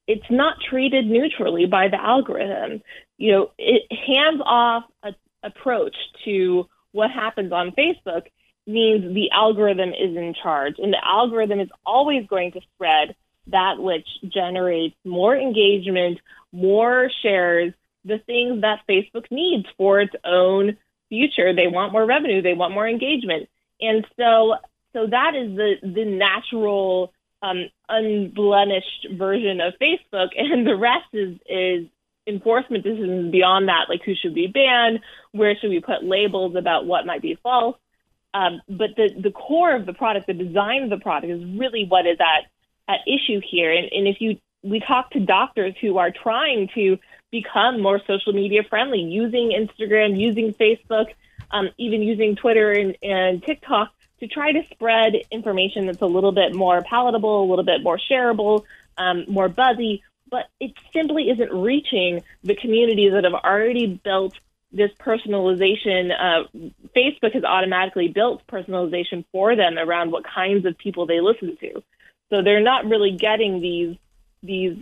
it's 0.07 0.29
not 0.29 0.57
treated 0.69 1.07
neutrally 1.07 1.67
by 1.67 1.87
the 1.87 2.03
algorithm. 2.03 2.83
You 3.17 3.33
know, 3.33 3.51
it 3.59 3.83
hands 3.93 4.43
off 4.45 4.85
a, 5.05 5.15
approach 5.43 5.95
to 6.25 6.69
what 6.93 7.11
happens 7.11 7.53
on 7.53 7.73
Facebook 7.73 8.27
means 8.67 9.15
the 9.15 9.31
algorithm 9.33 9.91
is 9.91 10.17
in 10.17 10.35
charge, 10.41 10.75
and 10.79 10.93
the 10.93 11.05
algorithm 11.05 11.61
is 11.61 11.69
always 11.85 12.27
going 12.27 12.53
to 12.53 12.61
spread 12.75 13.15
that 13.49 13.79
which 13.79 14.07
generates 14.29 14.97
more 15.05 15.37
engagement, 15.37 16.21
more 16.53 17.11
shares, 17.23 17.73
the 18.05 18.19
things 18.19 18.63
that 18.63 18.81
Facebook 18.89 19.27
needs 19.31 19.67
for 19.77 20.01
its 20.01 20.15
own 20.25 20.77
future. 21.09 21.55
They 21.55 21.67
want 21.67 21.93
more 21.93 22.07
revenue, 22.07 22.43
they 22.43 22.55
want 22.55 22.75
more 22.75 22.89
engagement. 22.89 23.49
And 23.81 24.07
so 24.17 24.57
so 24.93 25.07
that 25.07 25.35
is 25.35 25.57
the 25.57 25.75
the 25.83 26.05
natural 26.05 27.13
um, 27.43 27.71
unblemished 27.89 29.09
version 29.13 29.61
of 29.61 29.75
Facebook, 29.81 30.29
and 30.37 30.67
the 30.67 30.77
rest 30.77 31.09
is 31.13 31.39
is 31.47 31.87
enforcement 32.27 32.85
decisions 32.85 33.31
beyond 33.33 33.69
that, 33.69 33.89
like 33.89 34.03
who 34.05 34.15
should 34.15 34.35
be 34.35 34.47
banned, 34.47 35.01
where 35.33 35.57
should 35.57 35.71
we 35.71 35.81
put 35.81 36.05
labels 36.05 36.55
about 36.57 36.87
what 36.87 37.07
might 37.07 37.23
be 37.23 37.39
false. 37.43 37.77
Um, 38.33 38.61
but 38.69 38.91
the, 38.97 39.11
the 39.21 39.31
core 39.31 39.75
of 39.75 39.87
the 39.87 39.93
product, 39.93 40.27
the 40.27 40.35
design 40.35 40.85
of 40.85 40.91
the 40.91 40.99
product, 40.99 41.33
is 41.33 41.59
really 41.59 41.85
what 41.89 42.07
is 42.07 42.19
at, 42.21 42.51
at 42.89 43.01
issue 43.07 43.41
here. 43.51 43.73
And, 43.73 43.89
and 43.93 44.07
if 44.07 44.21
you 44.21 44.39
we 44.63 44.81
talk 44.81 45.11
to 45.13 45.21
doctors 45.21 45.75
who 45.81 45.99
are 45.99 46.11
trying 46.11 46.69
to 46.75 46.99
become 47.31 47.81
more 47.81 48.01
social 48.07 48.33
media 48.33 48.63
friendly, 48.69 49.01
using 49.01 49.53
Instagram, 49.53 50.21
using 50.21 50.53
Facebook, 50.53 51.07
um, 51.51 51.71
even 51.79 52.03
using 52.03 52.37
Twitter 52.37 52.71
and, 52.71 52.97
and 53.03 53.43
TikTok 53.43 53.91
to 54.21 54.27
try 54.27 54.53
to 54.53 54.63
spread 54.71 55.15
information 55.31 55.87
that's 55.87 56.03
a 56.03 56.07
little 56.07 56.33
bit 56.33 56.55
more 56.55 56.83
palatable, 56.83 57.45
a 57.45 57.49
little 57.49 57.65
bit 57.65 57.83
more 57.83 57.99
shareable, 57.99 58.65
um, 58.99 59.25
more 59.29 59.49
buzzy, 59.49 60.03
but 60.31 60.47
it 60.61 60.73
simply 60.93 61.31
isn't 61.31 61.53
reaching 61.53 62.23
the 62.43 62.55
communities 62.55 63.13
that 63.13 63.25
have 63.25 63.35
already 63.35 64.01
built 64.03 64.35
this 64.73 64.91
personalization. 65.01 66.13
Uh, 66.13 66.45
Facebook 66.97 67.35
has 67.35 67.45
automatically 67.45 68.09
built 68.09 68.47
personalization 68.47 69.25
for 69.33 69.57
them 69.57 69.79
around 69.79 70.13
what 70.13 70.25
kinds 70.25 70.65
of 70.65 70.79
people 70.79 71.07
they 71.07 71.21
listen 71.21 71.57
to. 71.61 71.83
So 72.31 72.43
they're 72.43 72.63
not 72.63 72.85
really 72.87 73.17
getting 73.17 73.61
these 73.61 73.97
these 74.43 74.79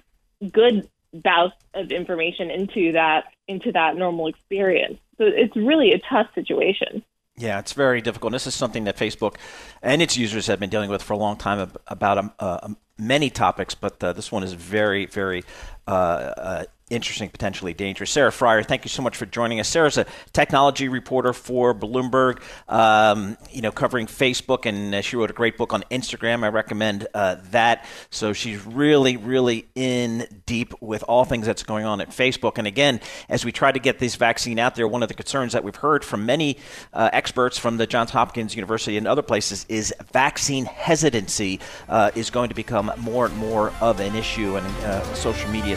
good 0.52 0.88
bouts 1.12 1.56
of 1.74 1.90
information 1.90 2.50
into 2.50 2.92
that 2.92 3.24
into 3.46 3.72
that 3.72 3.96
normal 3.96 4.26
experience. 4.26 4.98
So 5.16 5.24
it's 5.24 5.56
really 5.56 5.92
a 5.92 5.98
tough 5.98 6.28
situation. 6.34 7.02
Yeah, 7.36 7.58
it's 7.60 7.72
very 7.72 8.00
difficult. 8.00 8.32
This 8.32 8.46
is 8.46 8.54
something 8.54 8.84
that 8.84 8.96
Facebook 8.96 9.36
and 9.80 10.02
its 10.02 10.16
users 10.16 10.48
have 10.48 10.60
been 10.60 10.70
dealing 10.70 10.90
with 10.90 11.02
for 11.02 11.12
a 11.12 11.16
long 11.16 11.36
time 11.36 11.70
about 11.86 12.18
um, 12.18 12.32
uh, 12.38 12.68
many 12.98 13.30
topics, 13.30 13.74
but 13.74 14.02
uh, 14.02 14.12
this 14.12 14.32
one 14.32 14.42
is 14.42 14.52
very, 14.52 15.06
very 15.06 15.44
uh, 15.88 15.90
uh 15.90 16.64
interesting, 16.90 17.28
potentially 17.28 17.74
dangerous. 17.74 18.10
Sarah 18.10 18.30
Frier, 18.30 18.64
thank 18.64 18.84
you 18.84 18.88
so 18.88 19.02
much 19.02 19.16
for 19.16 19.26
joining 19.26 19.60
us. 19.60 19.68
Sarah's 19.68 19.98
a 19.98 20.06
technology 20.32 20.88
reporter 20.88 21.32
for 21.32 21.74
Bloomberg, 21.74 22.40
um, 22.68 23.36
you 23.50 23.60
know, 23.60 23.70
covering 23.70 24.06
Facebook, 24.06 24.66
and 24.66 24.94
uh, 24.94 25.00
she 25.00 25.16
wrote 25.16 25.30
a 25.30 25.34
great 25.34 25.56
book 25.56 25.72
on 25.72 25.84
Instagram. 25.90 26.44
I 26.44 26.48
recommend 26.48 27.06
uh, 27.14 27.36
that. 27.50 27.84
So 28.10 28.32
she's 28.32 28.64
really, 28.64 29.16
really 29.16 29.66
in 29.74 30.26
deep 30.46 30.72
with 30.80 31.02
all 31.04 31.24
things 31.24 31.46
that's 31.46 31.62
going 31.62 31.84
on 31.84 32.00
at 32.00 32.10
Facebook. 32.10 32.58
And 32.58 32.66
again, 32.66 33.00
as 33.28 33.44
we 33.44 33.52
try 33.52 33.70
to 33.70 33.78
get 33.78 33.98
this 33.98 34.16
vaccine 34.16 34.58
out 34.58 34.74
there, 34.74 34.88
one 34.88 35.02
of 35.02 35.08
the 35.08 35.14
concerns 35.14 35.52
that 35.52 35.64
we've 35.64 35.76
heard 35.76 36.04
from 36.04 36.24
many 36.24 36.58
uh, 36.92 37.10
experts 37.12 37.58
from 37.58 37.76
the 37.76 37.86
Johns 37.86 38.10
Hopkins 38.10 38.54
University 38.54 38.96
and 38.96 39.06
other 39.06 39.22
places 39.22 39.66
is 39.68 39.92
vaccine 40.12 40.64
hesitancy 40.64 41.60
uh, 41.88 42.10
is 42.14 42.30
going 42.30 42.48
to 42.48 42.54
become 42.54 42.90
more 42.98 43.26
and 43.26 43.36
more 43.36 43.72
of 43.80 44.00
an 44.00 44.14
issue, 44.14 44.56
and 44.56 44.66
uh, 44.84 45.14
social 45.14 45.50
media 45.50 45.76